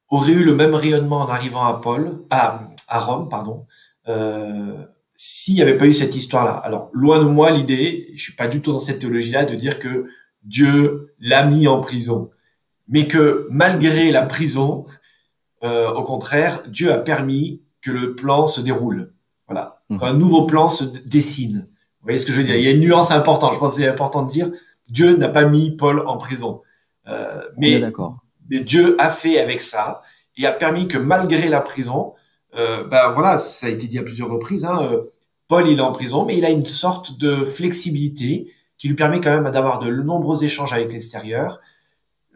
aurait 0.08 0.32
eu 0.32 0.44
le 0.44 0.54
même 0.54 0.74
rayonnement 0.74 1.22
en 1.22 1.28
arrivant 1.28 1.64
à 1.64 1.80
Paul, 1.80 2.24
à, 2.30 2.68
à 2.88 3.00
Rome, 3.00 3.28
pardon, 3.28 3.66
euh, 4.08 4.84
s'il 5.14 5.54
n'y 5.54 5.62
avait 5.62 5.76
pas 5.76 5.86
eu 5.86 5.92
cette 5.92 6.14
histoire-là. 6.14 6.52
Alors, 6.52 6.90
loin 6.92 7.18
de 7.18 7.28
moi 7.28 7.50
l'idée, 7.50 8.12
je 8.14 8.22
suis 8.22 8.34
pas 8.34 8.48
du 8.48 8.60
tout 8.60 8.72
dans 8.72 8.78
cette 8.78 9.00
théologie-là, 9.00 9.44
de 9.44 9.54
dire 9.54 9.78
que 9.78 10.06
Dieu 10.42 11.14
l'a 11.18 11.44
mis 11.44 11.66
en 11.66 11.80
prison, 11.80 12.30
mais 12.88 13.08
que 13.08 13.48
malgré 13.50 14.10
la 14.10 14.22
prison, 14.22 14.86
euh, 15.64 15.90
au 15.92 16.02
contraire, 16.02 16.62
Dieu 16.68 16.92
a 16.92 16.98
permis 16.98 17.62
que 17.80 17.90
le 17.90 18.14
plan 18.14 18.46
se 18.46 18.60
déroule. 18.60 19.12
Voilà, 19.48 19.82
mmh. 19.88 19.98
qu'un 19.98 20.12
nouveau 20.12 20.44
plan 20.44 20.68
se 20.68 20.84
dessine. 20.84 21.68
Vous 22.00 22.04
voyez 22.04 22.18
ce 22.18 22.26
que 22.26 22.32
je 22.32 22.38
veux 22.38 22.44
dire? 22.44 22.56
Il 22.56 22.64
y 22.64 22.68
a 22.68 22.72
une 22.72 22.80
nuance 22.80 23.10
importante. 23.10 23.54
Je 23.54 23.58
pense 23.58 23.76
que 23.76 23.82
c'est 23.82 23.88
important 23.88 24.22
de 24.22 24.30
dire 24.30 24.50
Dieu 24.88 25.16
n'a 25.16 25.28
pas 25.28 25.46
mis 25.46 25.76
Paul 25.76 26.06
en 26.06 26.16
prison, 26.16 26.50
euh, 26.52 26.65
mais, 27.56 27.82
mais 28.48 28.60
Dieu 28.60 28.96
a 28.98 29.10
fait 29.10 29.38
avec 29.38 29.62
ça 29.62 30.02
et 30.36 30.46
a 30.46 30.52
permis 30.52 30.88
que 30.88 30.98
malgré 30.98 31.48
la 31.48 31.60
prison, 31.60 32.14
euh, 32.56 32.84
ben 32.84 33.10
voilà, 33.12 33.38
ça 33.38 33.66
a 33.66 33.70
été 33.70 33.86
dit 33.86 33.98
à 33.98 34.02
plusieurs 34.02 34.30
reprises. 34.30 34.64
Hein, 34.64 34.78
euh, 34.82 35.02
Paul, 35.48 35.68
il 35.68 35.78
est 35.78 35.82
en 35.82 35.92
prison, 35.92 36.24
mais 36.24 36.36
il 36.36 36.44
a 36.44 36.50
une 36.50 36.66
sorte 36.66 37.18
de 37.18 37.44
flexibilité 37.44 38.52
qui 38.78 38.88
lui 38.88 38.94
permet 38.94 39.20
quand 39.20 39.30
même 39.30 39.50
d'avoir 39.50 39.78
de 39.78 39.90
nombreux 39.90 40.44
échanges 40.44 40.72
avec 40.72 40.92
l'extérieur. 40.92 41.60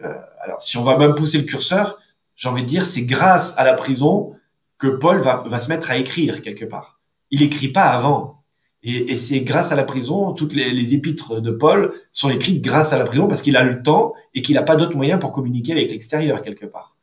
Euh, 0.03 0.15
alors, 0.43 0.63
si 0.63 0.77
on 0.77 0.85
va 0.85 0.97
même 0.97 1.15
pousser 1.15 1.39
le 1.39 1.45
curseur, 1.45 1.99
j'ai 2.35 2.49
envie 2.49 2.63
de 2.63 2.69
dire, 2.69 2.87
c'est 2.87 3.03
grâce 3.03 3.57
à 3.59 3.65
la 3.65 3.75
prison 3.75 4.35
que 4.79 4.87
Paul 4.87 5.19
va, 5.21 5.43
va 5.47 5.59
se 5.59 5.69
mettre 5.69 5.91
à 5.91 5.97
écrire 5.97 6.41
quelque 6.41 6.65
part. 6.65 7.01
Il 7.31 7.43
écrit 7.43 7.69
pas 7.69 7.85
avant. 7.85 8.40
Et, 8.83 9.17
c'est 9.17 9.41
grâce 9.41 9.73
à 9.73 9.77
la 9.77 9.85
prison, 9.85 10.33
toutes 10.33 10.55
les, 10.55 10.95
épîtres 10.95 11.41
de 11.41 11.51
Paul 11.51 11.93
sont 12.13 12.31
écrites 12.31 12.63
grâce 12.63 12.93
à 12.93 12.99
la 12.99 13.05
prison 13.05 13.29
parce 13.29 13.43
qu'il 13.43 13.57
a 13.57 13.63
le 13.63 13.83
temps 13.83 14.15
et 14.35 14.41
qu'il 14.41 14.55
n'a 14.55 14.63
pas 14.63 14.77
d'autres 14.77 14.97
moyens 14.97 15.21
pour 15.21 15.33
communiquer 15.33 15.73
avec 15.73 15.91
l'extérieur 15.91 16.41
quelque 16.41 16.65
part. 16.65 16.97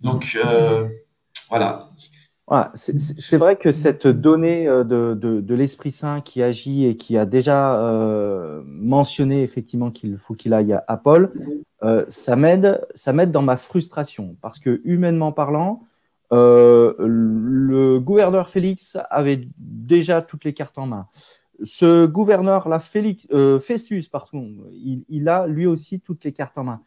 Donc, 0.00 0.38
euh, 0.44 0.86
voilà. 1.48 1.90
C'est 2.74 3.38
vrai 3.38 3.56
que 3.56 3.72
cette 3.72 4.06
donnée 4.06 4.68
euh, 4.68 4.84
de, 4.84 5.54
l'Esprit 5.54 5.90
Saint 5.90 6.20
qui 6.20 6.42
agit 6.42 6.86
et 6.86 6.96
qui 6.96 7.18
a 7.18 7.26
déjà 7.26 7.80
euh, 7.80 8.62
mentionné 8.64 9.42
effectivement 9.42 9.90
qu'il 9.90 10.16
faut 10.16 10.34
qu'il 10.34 10.54
aille 10.54 10.78
à, 10.86 10.96
Paul, 10.96 11.32
euh, 11.82 12.04
ça 12.08 12.36
m'aide 12.36 12.80
dans 13.32 13.42
ma 13.42 13.56
frustration 13.56 14.36
parce 14.40 14.60
que 14.60 14.80
humainement 14.84 15.32
parlant, 15.32 15.82
euh, 16.32 16.94
le 16.98 18.00
gouverneur 18.00 18.48
Félix 18.48 18.98
avait 19.10 19.48
déjà 19.58 20.22
toutes 20.22 20.44
les 20.44 20.52
cartes 20.52 20.78
en 20.78 20.86
main. 20.86 21.08
Ce 21.62 22.06
gouverneur 22.06 22.68
là, 22.68 22.80
Félix, 22.80 23.26
euh, 23.32 23.58
Festus, 23.58 24.08
pardon, 24.08 24.52
il, 24.72 25.04
il 25.08 25.28
a 25.28 25.46
lui 25.46 25.66
aussi 25.66 26.00
toutes 26.00 26.24
les 26.24 26.32
cartes 26.32 26.58
en 26.58 26.64
main. 26.64 26.82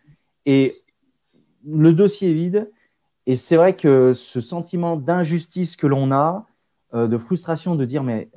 Et 0.45 0.75
le 1.65 1.93
dossier 1.93 2.32
est 2.32 2.34
vide. 2.34 2.71
Et 3.25 3.36
c'est 3.36 3.56
vrai 3.56 3.75
que 3.75 4.13
ce 4.13 4.41
sentiment 4.41 4.97
d'injustice 4.97 5.75
que 5.75 5.88
l'on 5.88 6.12
a, 6.12 6.47
euh, 6.93 7.08
de 7.08 7.17
frustration, 7.17 7.75
de 7.75 7.86
dire 7.86 8.04
mais 8.04 8.30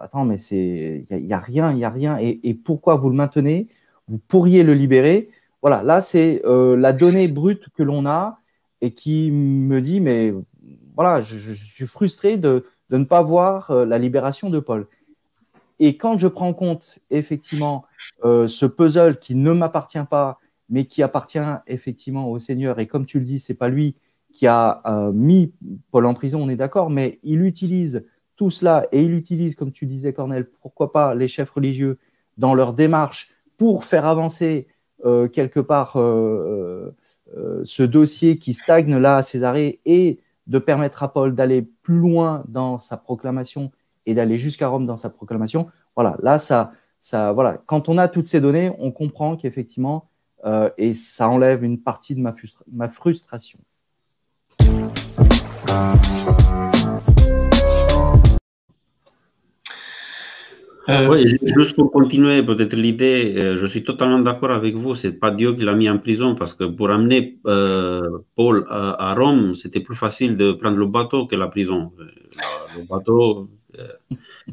attends, 0.00 0.24
mais 0.24 0.38
c'est 0.38 1.06
il 1.10 1.26
y, 1.26 1.32
a 1.32 1.38
rien, 1.38 1.72
il 1.72 1.78
y 1.78 1.84
a 1.84 1.90
rien, 1.90 2.18
et, 2.18 2.54
pourquoi 2.54 2.96
vous 2.96 3.08
le 3.08 3.16
maintenez? 3.16 3.68
Vous 4.08 4.18
pourriez 4.18 4.62
le 4.62 4.74
libérer. 4.74 5.30
Voilà, 5.62 5.82
là 5.82 6.00
c'est 6.00 6.42
la 6.44 6.92
donnée 6.92 7.28
brute 7.28 7.68
que 7.74 7.82
l'on 7.82 8.06
a 8.06 8.40
et 8.86 8.92
qui 8.92 9.30
me 9.30 9.80
dit 9.80 10.00
mais 10.00 10.32
voilà, 10.94 11.20
je, 11.20 11.52
suis 11.52 11.86
frustré 11.86 12.36
de, 12.38 12.64
ne 12.90 13.04
pas 13.04 13.22
voir 13.22 13.72
la 13.84 13.98
libération 13.98 14.48
de 14.48 14.60
Paul. 14.60 14.86
Et 15.78 15.98
quand 15.98 16.18
je 16.18 16.26
prends 16.26 16.48
en 16.48 16.54
compte 16.54 17.00
effectivement 17.10 17.84
ce 18.22 18.64
puzzle 18.64 19.18
qui 19.18 19.34
ne 19.34 19.52
m'appartient 19.52 20.06
pas, 20.08 20.38
mais 20.70 20.86
qui 20.86 21.02
appartient 21.02 21.38
effectivement 21.66 22.30
au 22.30 22.38
Seigneur, 22.38 22.78
et 22.78 22.86
comme 22.86 23.04
tu 23.04 23.18
le 23.18 23.26
dis, 23.26 23.40
c'est 23.40 23.54
pas 23.54 23.68
lui 23.68 23.96
qui 24.36 24.46
a 24.46 24.82
euh, 24.84 25.12
mis 25.12 25.54
Paul 25.90 26.04
en 26.04 26.12
prison, 26.12 26.42
on 26.42 26.50
est 26.50 26.56
d'accord, 26.56 26.90
mais 26.90 27.18
il 27.22 27.40
utilise 27.40 28.06
tout 28.36 28.50
cela 28.50 28.86
et 28.92 29.02
il 29.02 29.14
utilise, 29.14 29.56
comme 29.56 29.72
tu 29.72 29.86
disais, 29.86 30.12
Cornel, 30.12 30.46
pourquoi 30.60 30.92
pas 30.92 31.14
les 31.14 31.26
chefs 31.26 31.50
religieux 31.50 31.98
dans 32.36 32.52
leur 32.52 32.74
démarche 32.74 33.30
pour 33.56 33.84
faire 33.84 34.04
avancer 34.04 34.66
euh, 35.06 35.26
quelque 35.26 35.58
part 35.58 35.94
euh, 35.96 36.94
ce 37.64 37.82
dossier 37.82 38.38
qui 38.38 38.54
stagne 38.54 38.96
là 38.96 39.16
à 39.16 39.22
Césarée 39.22 39.80
et 39.84 40.20
de 40.46 40.58
permettre 40.58 41.02
à 41.02 41.12
Paul 41.12 41.34
d'aller 41.34 41.62
plus 41.62 41.98
loin 41.98 42.44
dans 42.48 42.78
sa 42.78 42.96
proclamation 42.96 43.72
et 44.06 44.14
d'aller 44.14 44.38
jusqu'à 44.38 44.68
Rome 44.68 44.86
dans 44.86 44.96
sa 44.96 45.10
proclamation. 45.10 45.68
Voilà, 45.96 46.16
là, 46.22 46.38
ça, 46.38 46.72
ça, 47.00 47.32
voilà. 47.32 47.60
Quand 47.66 47.88
on 47.88 47.98
a 47.98 48.08
toutes 48.08 48.26
ces 48.26 48.40
données, 48.40 48.70
on 48.78 48.92
comprend 48.92 49.36
qu'effectivement, 49.36 50.08
et 50.78 50.94
ça 50.94 51.28
enlève 51.28 51.64
une 51.64 51.80
partie 51.80 52.14
de 52.14 52.20
ma 52.20 52.88
frustration. 52.88 53.58
Euh, 60.88 61.08
oui, 61.08 61.26
juste 61.42 61.74
pour 61.74 61.90
continuer, 61.90 62.44
peut-être 62.44 62.76
l'idée, 62.76 63.34
euh, 63.42 63.56
je 63.56 63.66
suis 63.66 63.82
totalement 63.82 64.20
d'accord 64.20 64.52
avec 64.52 64.76
vous, 64.76 64.94
c'est 64.94 65.12
pas 65.12 65.32
Dieu 65.32 65.52
qui 65.54 65.64
l'a 65.64 65.74
mis 65.74 65.90
en 65.90 65.98
prison 65.98 66.36
parce 66.36 66.54
que 66.54 66.64
pour 66.64 66.90
amener 66.90 67.38
euh, 67.46 68.18
Paul 68.36 68.66
à, 68.68 69.14
Rome, 69.14 69.54
c'était 69.54 69.80
plus 69.80 69.96
facile 69.96 70.36
de 70.36 70.52
prendre 70.52 70.76
le 70.76 70.86
bateau 70.86 71.26
que 71.26 71.34
la 71.34 71.48
prison. 71.48 71.92
Le 72.76 72.84
bateau, 72.88 73.48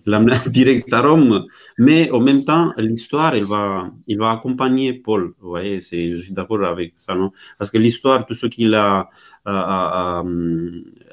l'amener 0.06 0.38
direct 0.47 0.91
à 0.93 1.02
Rome. 1.02 1.45
Mais 1.78 2.12
en 2.12 2.19
même 2.19 2.43
temps, 2.43 2.73
l'histoire, 2.78 3.36
elle 3.36 3.45
va, 3.45 3.91
il 4.08 4.17
va 4.17 4.32
accompagner 4.32 4.93
Paul. 4.93 5.34
Vous 5.39 5.49
voyez, 5.49 5.80
je 5.80 6.19
suis 6.19 6.34
d'accord 6.34 6.63
avec 6.65 6.93
ça, 6.95 7.15
non? 7.15 7.32
Parce 7.58 7.71
que 7.71 7.78
l'histoire, 7.78 8.26
tout 8.26 8.34
ce 8.34 8.47
qu'il 8.47 8.73
a 8.76 9.10
à, 9.45 10.19
à, 10.19 10.23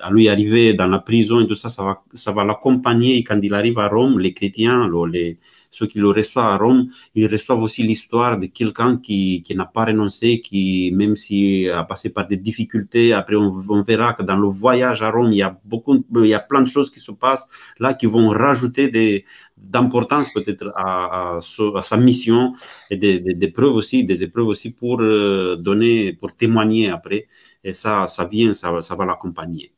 à, 0.02 0.10
lui 0.10 0.28
arriver 0.28 0.74
dans 0.74 0.86
la 0.86 1.00
prison 1.00 1.40
et 1.40 1.48
tout 1.48 1.56
ça, 1.56 1.68
ça 1.68 1.82
va, 1.82 2.02
ça 2.14 2.30
va 2.32 2.44
l'accompagner 2.44 3.24
quand 3.24 3.40
il 3.42 3.52
arrive 3.54 3.78
à 3.78 3.88
Rome, 3.88 4.20
les 4.20 4.32
chrétiens, 4.32 4.88
les, 5.10 5.36
ceux 5.70 5.86
qui 5.86 5.98
le 5.98 6.10
reçoivent 6.10 6.52
à 6.52 6.56
Rome, 6.56 6.88
ils 7.14 7.26
reçoivent 7.26 7.62
aussi 7.62 7.82
l'histoire 7.82 8.38
de 8.38 8.46
quelqu'un 8.46 8.98
qui, 8.98 9.42
qui 9.42 9.54
n'a 9.54 9.66
pas 9.66 9.84
renoncé, 9.84 10.40
qui, 10.40 10.90
même 10.92 11.16
s'il 11.16 11.70
a 11.70 11.84
passé 11.84 12.10
par 12.10 12.26
des 12.26 12.36
difficultés, 12.36 13.12
après 13.12 13.36
on, 13.36 13.82
verra 13.82 14.14
que 14.14 14.22
dans 14.22 14.36
le 14.36 14.48
voyage 14.48 15.02
à 15.02 15.10
Rome, 15.10 15.32
il 15.32 15.38
y 15.38 15.42
a 15.42 15.58
beaucoup, 15.64 16.04
il 16.16 16.26
y 16.26 16.34
a 16.34 16.40
plein 16.40 16.62
de 16.62 16.68
choses 16.68 16.90
qui 16.90 17.00
se 17.00 17.12
passent 17.12 17.48
là 17.78 17.94
qui 17.94 18.06
vont 18.06 18.28
rajouter 18.30 18.88
des, 18.90 19.24
d'importance 19.56 20.32
peut-être 20.32 20.72
à, 20.76 21.36
à, 21.36 21.38
à, 21.38 21.82
sa 21.82 21.96
mission 21.96 22.54
et 22.90 22.96
des, 22.96 23.20
des, 23.20 23.34
des, 23.34 23.48
preuves 23.48 23.74
aussi, 23.74 24.04
des 24.04 24.22
épreuves 24.22 24.46
aussi 24.46 24.70
pour 24.72 25.00
euh, 25.00 25.56
donner, 25.56 26.12
pour 26.14 26.34
témoigner 26.34 26.88
après. 26.90 27.28
Et 27.62 27.74
ça, 27.74 28.06
ça 28.06 28.24
vient, 28.24 28.54
ça, 28.54 28.80
ça 28.82 28.94
va 28.96 29.04
l'accompagner. 29.04 29.72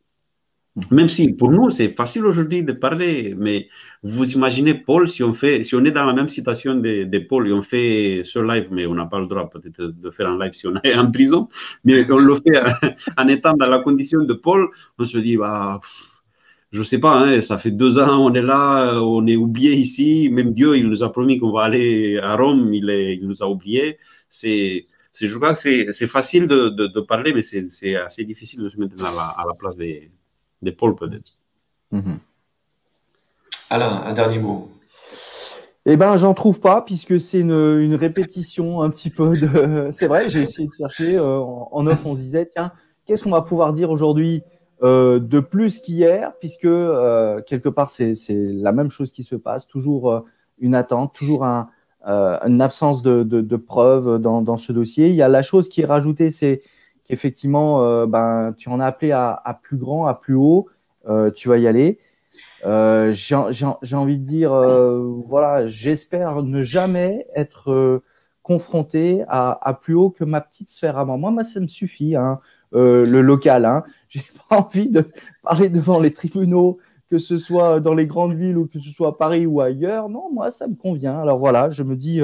Même 0.91 1.11
si 1.11 1.33
pour 1.35 1.51
nous, 1.51 1.71
c'est 1.71 1.95
facile 1.95 2.25
aujourd'hui 2.25 2.65
de 2.65 2.73
parler, 2.73 3.35
mais 3.37 3.69
vous 4.03 4.33
imaginez 4.33 4.73
Paul, 4.73 5.07
si 5.07 5.23
on, 5.23 5.35
fait, 5.35 5.65
si 5.65 5.75
on 5.75 5.85
est 5.85 5.91
dans 5.91 6.07
la 6.07 6.15
même 6.15 6.29
situation 6.29 6.75
de, 6.75 7.19
Paul 7.19 7.47
et 7.47 7.53
on 7.53 7.61
fait 7.63 8.23
ce 8.25 8.39
live, 8.39 8.69
mais 8.71 8.87
on 8.87 8.95
n'a 8.95 9.05
pas 9.05 9.21
le 9.21 9.27
droit 9.27 9.51
peut-être 9.51 9.83
de 9.83 10.11
faire 10.11 10.31
un 10.31 10.43
live 10.43 10.55
si 10.55 10.67
on 10.67 10.75
est 10.83 10.95
en 10.95 11.11
prison, 11.11 11.49
mais 11.85 12.11
on 12.11 12.17
le 12.19 12.37
fait 12.37 12.59
en 13.19 13.29
étant 13.29 13.53
dans 13.53 13.67
la 13.67 13.81
condition 13.81 14.25
de 14.25 14.33
Paul, 14.33 14.71
on 14.99 15.05
se 15.05 15.19
dit, 15.19 15.37
bah, 15.37 15.81
je 16.73 16.83
sais 16.83 16.99
pas, 16.99 17.17
hein, 17.19 17.43
ça 17.43 17.59
fait 17.59 17.71
deux 17.71 17.99
ans, 17.99 18.25
on 18.25 18.33
est 18.33 18.41
là, 18.41 18.99
on 19.03 19.27
est 19.27 19.37
oublié 19.37 19.75
ici, 19.75 20.31
même 20.33 20.55
Dieu, 20.55 20.79
il 20.79 20.89
nous 20.89 21.03
a 21.03 21.13
promis 21.13 21.39
qu'on 21.39 21.53
va 21.53 21.65
aller 21.65 22.19
à 22.19 22.35
Rome, 22.37 22.73
il, 22.73 23.21
nous 23.23 23.43
a 23.43 23.47
oubliés. 23.47 23.99
C'est, 24.31 24.87
je 25.21 25.37
crois 25.37 25.53
que 25.55 25.93
c'est 25.93 26.07
facile 26.07 26.47
de, 26.47 27.01
parler, 27.03 27.35
mais 27.35 27.43
c'est 27.43 27.97
assez 27.97 28.25
difficile 28.25 28.61
de 28.63 28.71
se 28.71 28.79
mettre 28.79 28.97
à 29.05 29.45
la 29.47 29.55
place 29.55 29.77
des 29.77 30.11
des 30.63 30.73
pôles 30.73 30.95
peut-être. 30.95 31.33
Mmh. 31.91 32.15
Alain, 33.71 34.03
un 34.05 34.13
dernier 34.13 34.39
mot. 34.39 34.71
Eh 35.85 35.97
ben, 35.97 36.17
j'en 36.17 36.33
trouve 36.33 36.61
pas 36.61 36.83
puisque 36.83 37.21
c'est 37.21 37.41
une, 37.41 37.51
une, 37.51 37.97
répétition 37.97 38.83
un 38.83 38.91
petit 38.91 39.11
peu 39.11 39.37
de. 39.37 39.89
C'est 39.93 40.07
vrai, 40.07 40.29
j'ai 40.29 40.43
essayé 40.43 40.69
de 40.69 40.73
chercher 40.73 41.17
euh, 41.17 41.41
en 41.41 41.87
off. 41.87 42.07
On 42.07 42.15
disait 42.15 42.49
tiens, 42.55 42.73
qu'est-ce 43.05 43.25
qu'on 43.25 43.31
va 43.31 43.43
pouvoir 43.43 43.73
dire 43.73 43.91
aujourd'hui 43.91 44.45
euh, 44.83 45.21
de 45.21 45.41
plus 45.41 45.81
qu'hier, 45.81 46.33
puisque 46.41 46.65
euh, 46.65 47.41
quelque 47.43 47.69
part 47.69 47.89
c'est 47.91 48.15
la 48.29 48.73
même 48.73 48.91
chose 48.91 49.13
qui 49.13 49.23
se 49.23 49.37
passe, 49.37 49.67
toujours 49.67 50.11
euh, 50.11 50.21
une 50.59 50.75
attente, 50.75 51.15
toujours 51.15 51.45
un, 51.45 51.69
euh, 52.09 52.37
une 52.47 52.61
absence 52.61 53.03
de, 53.03 53.23
de, 53.23 53.41
de 53.41 53.57
preuves 53.57 54.19
dans, 54.19 54.43
dans, 54.43 54.57
ce 54.57 54.73
dossier. 54.73 55.09
Il 55.09 55.15
y 55.15 55.23
a 55.23 55.29
la 55.29 55.43
chose 55.43 55.69
qui 55.69 55.83
est 55.83 55.87
rajoutée, 55.87 56.33
c'est 56.33 56.63
qu'effectivement, 57.05 57.85
euh, 57.85 58.07
ben, 58.07 58.55
tu 58.57 58.69
en 58.69 58.81
as 58.81 58.87
appelé 58.87 59.13
à, 59.13 59.61
plus 59.63 59.77
grand, 59.77 60.07
à 60.07 60.15
plus 60.15 60.35
haut, 60.35 60.69
euh, 61.09 61.31
tu 61.31 61.49
vas 61.49 61.59
y 61.59 61.67
aller. 61.67 61.99
Euh, 62.65 63.13
J'ai 63.13 63.97
envie 63.97 64.19
de 64.19 64.25
dire, 64.25 64.53
voilà, 65.27 65.67
j'espère 65.67 66.43
ne 66.43 66.63
jamais 66.63 67.27
être 67.35 68.03
confronté 68.43 69.25
à, 69.29 69.79
plus 69.81 69.95
haut 69.95 70.11
que 70.11 70.25
ma 70.25 70.41
petite 70.41 70.71
sphère 70.71 70.99
à 70.99 71.05
moi. 71.05 71.17
Moi, 71.17 71.31
moi 71.31 71.45
ça 71.45 71.61
me 71.61 71.67
suffit, 71.67 72.17
hein, 72.17 72.41
le 72.73 73.21
local. 73.21 73.65
Hein. 73.65 73.85
J'ai 74.09 74.23
pas 74.49 74.59
envie 74.59 74.89
de 74.89 75.11
parler 75.43 75.69
devant 75.69 76.01
les 76.01 76.13
tribunaux, 76.13 76.79
que 77.11 77.19
ce 77.19 77.37
soit 77.37 77.81
dans 77.81 77.95
les 77.95 78.07
grandes 78.07 78.35
villes 78.35 78.57
ou 78.57 78.67
que 78.67 78.79
ce 78.79 78.91
soit 78.91 79.09
à 79.09 79.13
Paris 79.13 79.47
ou 79.47 79.61
ailleurs. 79.61 80.09
Non, 80.09 80.31
moi, 80.33 80.51
ça 80.51 80.67
me 80.67 80.75
convient. 80.75 81.21
Alors 81.21 81.39
voilà, 81.39 81.71
je 81.71 81.83
me 81.83 81.97
dis, 81.97 82.21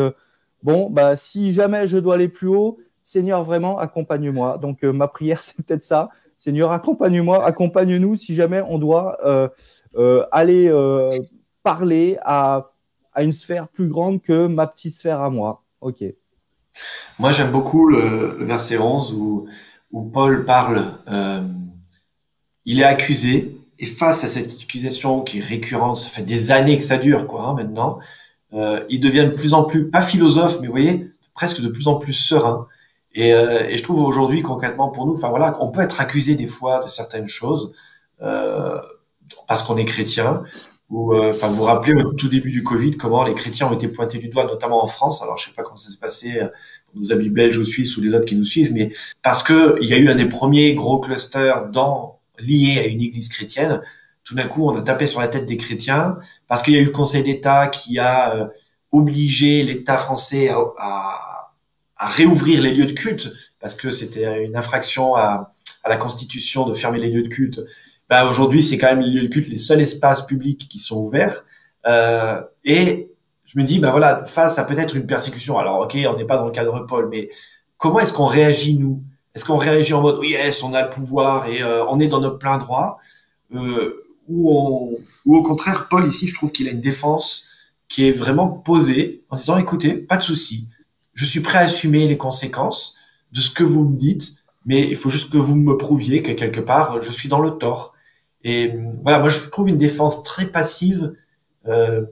bon, 0.62 0.88
bah, 0.88 1.16
si 1.16 1.52
jamais 1.52 1.86
je 1.86 1.98
dois 1.98 2.14
aller 2.14 2.28
plus 2.28 2.48
haut, 2.48 2.78
Seigneur, 3.08 3.42
vraiment, 3.42 3.78
accompagne-moi. 3.78 4.58
Donc, 4.58 4.84
euh, 4.84 4.92
ma 4.92 5.08
prière, 5.08 5.40
c'est 5.42 5.56
peut-être 5.56 5.82
ça. 5.84 6.10
Seigneur, 6.36 6.72
accompagne-moi, 6.72 7.42
accompagne-nous 7.42 8.16
si 8.16 8.34
jamais 8.34 8.62
on 8.68 8.78
doit 8.78 9.16
euh, 9.24 9.48
euh, 9.96 10.26
aller 10.30 10.70
parler 11.62 12.18
à, 12.20 12.70
à, 13.14 13.22
une 13.22 13.32
sphère 13.32 13.68
plus 13.68 13.88
grande 13.88 14.20
que 14.20 14.46
ma 14.46 14.66
petite 14.66 14.94
sphère 14.94 15.22
à 15.22 15.30
moi. 15.30 15.64
OK. 15.80 16.04
Moi, 17.18 17.32
j'aime 17.32 17.50
beaucoup 17.50 17.88
le, 17.88 18.44
verset 18.44 18.76
11 18.76 19.14
où, 19.14 19.48
où 19.90 20.02
Paul 20.02 20.44
parle, 20.44 20.98
il 22.66 22.80
est 22.80 22.84
accusé, 22.84 23.56
et 23.78 23.86
face 23.86 24.22
à 24.22 24.28
cette 24.28 24.52
accusation 24.52 25.22
qui 25.22 25.38
est 25.38 25.42
récurrente, 25.42 25.96
ça 25.96 26.10
fait 26.10 26.22
des 26.22 26.50
années 26.50 26.76
que 26.76 26.84
ça 26.84 26.98
dure, 26.98 27.26
quoi, 27.26 27.48
hein, 27.48 27.54
maintenant, 27.54 28.00
il 28.52 29.00
devient 29.00 29.28
de 29.30 29.34
plus 29.34 29.54
en 29.54 29.64
plus, 29.64 29.90
pas 29.90 30.02
philosophe, 30.02 30.58
mais 30.60 30.66
vous 30.66 30.72
voyez, 30.74 31.10
presque 31.34 31.62
de 31.62 31.68
plus 31.68 31.88
en 31.88 31.96
plus 31.96 32.12
serein. 32.12 32.68
Et, 33.14 33.32
euh, 33.32 33.66
et 33.68 33.78
je 33.78 33.82
trouve 33.82 34.02
aujourd'hui 34.02 34.42
concrètement 34.42 34.90
pour 34.90 35.06
nous, 35.06 35.14
enfin 35.14 35.28
voilà, 35.30 35.56
on 35.60 35.70
peut 35.70 35.80
être 35.80 36.00
accusé 36.00 36.34
des 36.34 36.46
fois 36.46 36.84
de 36.84 36.88
certaines 36.88 37.26
choses 37.26 37.72
euh, 38.22 38.78
parce 39.46 39.62
qu'on 39.62 39.76
est 39.76 39.84
chrétien. 39.84 40.42
Ou, 40.90 41.12
euh, 41.12 41.30
enfin, 41.30 41.48
vous 41.48 41.56
vous 41.56 41.64
rappelez 41.64 42.02
au 42.02 42.12
tout 42.14 42.28
début 42.28 42.50
du 42.50 42.62
Covid 42.62 42.96
comment 42.96 43.22
les 43.22 43.34
chrétiens 43.34 43.68
ont 43.68 43.74
été 43.74 43.88
pointés 43.88 44.18
du 44.18 44.28
doigt, 44.28 44.44
notamment 44.46 44.82
en 44.82 44.86
France. 44.86 45.22
Alors 45.22 45.36
je 45.36 45.46
sais 45.46 45.54
pas 45.54 45.62
comment 45.62 45.76
ça 45.76 45.90
s'est 45.90 45.98
passé 45.98 46.38
euh, 46.38 46.48
pour 46.86 47.00
nos 47.00 47.12
amis 47.12 47.28
belges 47.28 47.58
ou 47.58 47.64
suisses 47.64 47.96
ou 47.96 48.00
les 48.00 48.14
autres 48.14 48.24
qui 48.24 48.36
nous 48.36 48.44
suivent, 48.44 48.72
mais 48.72 48.92
parce 49.22 49.42
que 49.42 49.76
il 49.82 49.88
y 49.88 49.94
a 49.94 49.98
eu 49.98 50.08
un 50.08 50.14
des 50.14 50.28
premiers 50.28 50.74
gros 50.74 50.98
clusters 50.98 51.68
dans 51.70 52.20
liés 52.38 52.78
à 52.78 52.86
une 52.86 53.02
église 53.02 53.28
chrétienne. 53.28 53.82
Tout 54.24 54.34
d'un 54.34 54.46
coup, 54.46 54.66
on 54.66 54.76
a 54.76 54.82
tapé 54.82 55.06
sur 55.06 55.20
la 55.20 55.28
tête 55.28 55.46
des 55.46 55.56
chrétiens 55.56 56.18
parce 56.48 56.62
qu'il 56.62 56.74
y 56.74 56.78
a 56.78 56.80
eu 56.80 56.84
le 56.86 56.90
Conseil 56.90 57.22
d'État 57.22 57.66
qui 57.68 57.98
a 57.98 58.34
euh, 58.34 58.46
obligé 58.92 59.62
l'État 59.64 59.98
français 59.98 60.48
à, 60.48 60.58
à 60.78 61.37
à 61.98 62.08
réouvrir 62.08 62.62
les 62.62 62.72
lieux 62.72 62.86
de 62.86 62.92
culte 62.92 63.32
parce 63.60 63.74
que 63.74 63.90
c'était 63.90 64.44
une 64.44 64.56
infraction 64.56 65.14
à, 65.16 65.52
à, 65.82 65.88
la 65.88 65.96
Constitution 65.96 66.66
de 66.66 66.74
fermer 66.74 66.98
les 66.98 67.10
lieux 67.10 67.22
de 67.22 67.28
culte. 67.28 67.60
Ben, 68.08 68.28
aujourd'hui, 68.28 68.62
c'est 68.62 68.78
quand 68.78 68.86
même 68.86 69.00
les 69.00 69.10
lieux 69.10 69.28
de 69.28 69.32
culte 69.32 69.48
les 69.48 69.58
seuls 69.58 69.80
espaces 69.80 70.24
publics 70.24 70.68
qui 70.68 70.78
sont 70.78 70.96
ouverts. 70.96 71.44
Euh, 71.86 72.40
et 72.64 73.10
je 73.44 73.58
me 73.58 73.64
dis, 73.64 73.78
ben 73.78 73.90
voilà, 73.90 74.24
face 74.24 74.58
à 74.58 74.64
peut-être 74.64 74.94
une 74.96 75.06
persécution. 75.06 75.58
Alors, 75.58 75.80
ok, 75.80 75.96
on 76.06 76.16
n'est 76.16 76.24
pas 76.24 76.36
dans 76.36 76.46
le 76.46 76.52
cadre 76.52 76.86
Paul, 76.86 77.08
mais 77.10 77.30
comment 77.76 77.98
est-ce 77.98 78.12
qu'on 78.12 78.26
réagit 78.26 78.78
nous? 78.78 79.02
Est-ce 79.34 79.44
qu'on 79.44 79.56
réagit 79.56 79.94
en 79.94 80.02
mode, 80.02 80.18
oui, 80.18 80.30
yes, 80.30 80.62
on 80.62 80.74
a 80.74 80.82
le 80.82 80.90
pouvoir 80.90 81.46
et 81.48 81.62
euh, 81.62 81.84
on 81.86 82.00
est 82.00 82.08
dans 82.08 82.20
notre 82.20 82.38
plein 82.38 82.58
droit? 82.58 82.98
Euh, 83.54 84.04
ou, 84.28 84.50
on, 84.50 84.98
ou 85.24 85.36
au 85.36 85.42
contraire, 85.42 85.88
Paul 85.88 86.06
ici, 86.06 86.28
je 86.28 86.34
trouve 86.34 86.52
qu'il 86.52 86.68
a 86.68 86.70
une 86.70 86.80
défense 86.80 87.46
qui 87.88 88.06
est 88.06 88.12
vraiment 88.12 88.48
posée 88.48 89.24
en 89.30 89.36
disant, 89.36 89.56
écoutez, 89.56 89.94
pas 89.94 90.16
de 90.16 90.22
souci 90.22 90.68
je 91.18 91.24
suis 91.24 91.40
prêt 91.40 91.58
à 91.58 91.62
assumer 91.62 92.06
les 92.06 92.16
conséquences 92.16 92.94
de 93.32 93.40
ce 93.40 93.50
que 93.50 93.64
vous 93.64 93.82
me 93.82 93.96
dites, 93.96 94.36
mais 94.64 94.86
il 94.88 94.94
faut 94.94 95.10
juste 95.10 95.32
que 95.32 95.36
vous 95.36 95.56
me 95.56 95.76
prouviez 95.76 96.22
que 96.22 96.30
quelque 96.30 96.60
part, 96.60 97.02
je 97.02 97.10
suis 97.10 97.28
dans 97.28 97.40
le 97.40 97.50
tort. 97.58 97.92
Et 98.44 98.72
voilà, 99.02 99.18
moi, 99.18 99.28
je 99.28 99.48
trouve 99.50 99.68
une 99.68 99.78
défense 99.78 100.22
très 100.22 100.46
passive, 100.46 101.16
euh, 101.66 102.02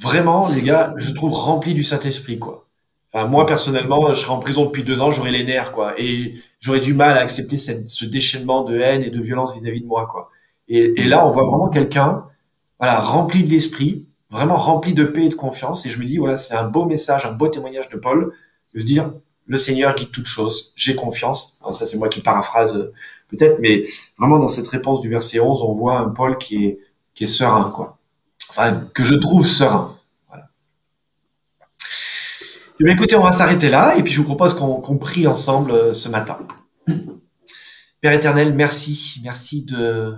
vraiment, 0.00 0.48
les 0.48 0.62
gars, 0.62 0.94
je 0.96 1.12
trouve 1.12 1.34
remplie 1.34 1.74
du 1.74 1.82
Saint-Esprit, 1.82 2.38
quoi. 2.38 2.66
Enfin, 3.12 3.26
moi, 3.26 3.44
personnellement, 3.44 4.08
je 4.14 4.20
serais 4.22 4.32
en 4.32 4.38
prison 4.38 4.64
depuis 4.64 4.82
deux 4.82 5.02
ans, 5.02 5.10
j'aurais 5.10 5.30
les 5.30 5.44
nerfs, 5.44 5.72
quoi. 5.72 5.92
Et 6.00 6.36
j'aurais 6.58 6.80
du 6.80 6.94
mal 6.94 7.18
à 7.18 7.20
accepter 7.20 7.58
ce 7.58 8.04
déchaînement 8.06 8.64
de 8.64 8.80
haine 8.80 9.02
et 9.02 9.10
de 9.10 9.20
violence 9.20 9.52
vis-à-vis 9.52 9.80
-vis 9.80 9.82
de 9.82 9.86
moi, 9.86 10.08
quoi. 10.10 10.30
Et, 10.68 11.02
et 11.02 11.04
là, 11.04 11.26
on 11.26 11.30
voit 11.30 11.44
vraiment 11.44 11.68
quelqu'un, 11.68 12.24
voilà, 12.78 12.98
rempli 12.98 13.44
de 13.44 13.50
l'esprit, 13.50 14.05
vraiment 14.30 14.56
rempli 14.56 14.94
de 14.94 15.04
paix 15.04 15.26
et 15.26 15.28
de 15.28 15.34
confiance. 15.34 15.86
Et 15.86 15.90
je 15.90 15.98
me 15.98 16.04
dis, 16.04 16.18
voilà, 16.18 16.36
c'est 16.36 16.54
un 16.54 16.68
beau 16.68 16.84
message, 16.84 17.26
un 17.26 17.32
beau 17.32 17.48
témoignage 17.48 17.88
de 17.88 17.96
Paul, 17.96 18.32
de 18.74 18.80
se 18.80 18.84
dire, 18.84 19.12
le 19.46 19.56
Seigneur 19.56 19.94
guide 19.94 20.10
toutes 20.10 20.26
choses, 20.26 20.72
j'ai 20.74 20.96
confiance. 20.96 21.56
Alors 21.60 21.74
ça, 21.74 21.86
c'est 21.86 21.96
moi 21.96 22.08
qui 22.08 22.20
paraphrase 22.20 22.74
euh, 22.74 22.92
peut-être, 23.28 23.58
mais 23.60 23.84
vraiment 24.18 24.38
dans 24.38 24.48
cette 24.48 24.66
réponse 24.68 25.00
du 25.00 25.08
verset 25.08 25.40
11, 25.40 25.62
on 25.62 25.72
voit 25.72 25.98
un 25.98 26.08
Paul 26.08 26.36
qui 26.38 26.66
est, 26.66 26.78
qui 27.14 27.24
est 27.24 27.28
serein, 27.28 27.72
quoi. 27.74 27.98
Enfin, 28.50 28.88
que 28.92 29.04
je 29.04 29.14
trouve 29.14 29.46
serein. 29.46 29.96
Voilà. 30.28 30.48
Eh 32.80 32.84
bien, 32.84 32.94
écoutez, 32.94 33.16
on 33.16 33.22
va 33.22 33.32
s'arrêter 33.32 33.68
là, 33.68 33.96
et 33.96 34.02
puis 34.02 34.12
je 34.12 34.18
vous 34.18 34.26
propose 34.26 34.54
qu'on 34.54 34.80
qu 34.80 34.98
prie 34.98 35.26
ensemble 35.26 35.70
euh, 35.70 35.92
ce 35.92 36.08
matin. 36.08 36.38
Père 38.00 38.12
éternel, 38.12 38.54
merci, 38.54 39.20
merci 39.22 39.62
de, 39.62 40.14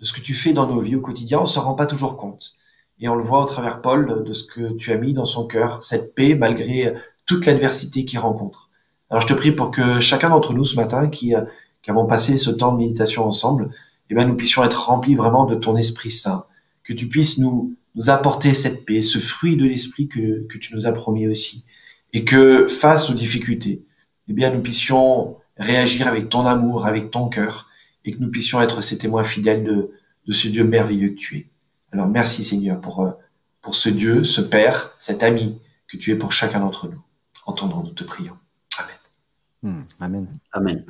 de 0.00 0.04
ce 0.04 0.12
que 0.12 0.20
tu 0.20 0.34
fais 0.34 0.52
dans 0.52 0.66
nos 0.66 0.80
vies 0.80 0.96
au 0.96 1.00
quotidien. 1.00 1.40
On 1.40 1.46
se 1.46 1.58
rend 1.58 1.74
pas 1.74 1.86
toujours 1.86 2.16
compte. 2.16 2.54
Et 3.02 3.08
on 3.08 3.16
le 3.16 3.22
voit 3.22 3.42
au 3.42 3.46
travers 3.46 3.82
Paul 3.82 4.24
de 4.24 4.32
ce 4.32 4.44
que 4.44 4.72
tu 4.74 4.92
as 4.92 4.96
mis 4.96 5.12
dans 5.12 5.26
son 5.26 5.46
cœur, 5.46 5.82
cette 5.82 6.14
paix 6.14 6.34
malgré 6.34 6.94
toute 7.26 7.44
l'adversité 7.44 8.06
qu'il 8.06 8.20
rencontre. 8.20 8.70
Alors 9.10 9.20
je 9.20 9.26
te 9.26 9.34
prie 9.34 9.52
pour 9.52 9.70
que 9.70 10.00
chacun 10.00 10.30
d'entre 10.30 10.54
nous 10.54 10.64
ce 10.64 10.76
matin 10.76 11.08
qui, 11.08 11.34
euh, 11.34 11.42
qui 11.82 11.90
avons 11.90 12.06
passé 12.06 12.38
ce 12.38 12.50
temps 12.50 12.72
de 12.72 12.78
méditation 12.78 13.26
ensemble, 13.26 13.70
eh 14.08 14.14
bien, 14.14 14.26
nous 14.26 14.36
puissions 14.36 14.64
être 14.64 14.88
remplis 14.88 15.14
vraiment 15.14 15.46
de 15.46 15.54
ton 15.54 15.76
Esprit 15.76 16.10
Saint, 16.10 16.46
que 16.84 16.92
tu 16.92 17.08
puisses 17.08 17.38
nous, 17.38 17.74
nous 17.94 18.10
apporter 18.10 18.54
cette 18.54 18.84
paix, 18.84 19.02
ce 19.02 19.18
fruit 19.18 19.56
de 19.56 19.64
l'Esprit 19.64 20.08
que, 20.08 20.46
que 20.46 20.58
tu 20.58 20.74
nous 20.74 20.86
as 20.86 20.92
promis 20.92 21.26
aussi, 21.26 21.64
et 22.12 22.24
que 22.24 22.68
face 22.68 23.10
aux 23.10 23.14
difficultés, 23.14 23.84
eh 24.28 24.32
bien, 24.32 24.50
nous 24.50 24.60
puissions 24.60 25.36
réagir 25.56 26.06
avec 26.06 26.28
ton 26.28 26.46
amour, 26.46 26.86
avec 26.86 27.10
ton 27.10 27.28
cœur, 27.28 27.68
et 28.04 28.12
que 28.12 28.18
nous 28.18 28.30
puissions 28.30 28.60
être 28.60 28.82
ces 28.82 28.98
témoins 28.98 29.24
fidèles 29.24 29.64
de, 29.64 29.90
de 30.26 30.32
ce 30.32 30.48
Dieu 30.48 30.64
merveilleux 30.64 31.10
que 31.10 31.18
tu 31.18 31.36
es. 31.38 31.51
Alors 31.92 32.08
merci 32.08 32.42
Seigneur 32.42 32.80
pour, 32.80 33.04
euh, 33.04 33.12
pour 33.60 33.74
ce 33.74 33.88
Dieu, 33.88 34.24
ce 34.24 34.40
Père, 34.40 34.94
cet 34.98 35.22
ami 35.22 35.60
que 35.86 35.96
tu 35.96 36.10
es 36.10 36.16
pour 36.16 36.32
chacun 36.32 36.60
d'entre 36.60 36.88
nous. 36.88 37.02
Entendons, 37.46 37.82
nous 37.82 37.90
te 37.90 38.04
prions. 38.04 38.38
Amen. 38.78 38.96
Hmm, 39.62 39.82
Amen. 40.00 40.38
Amen. 40.52 40.84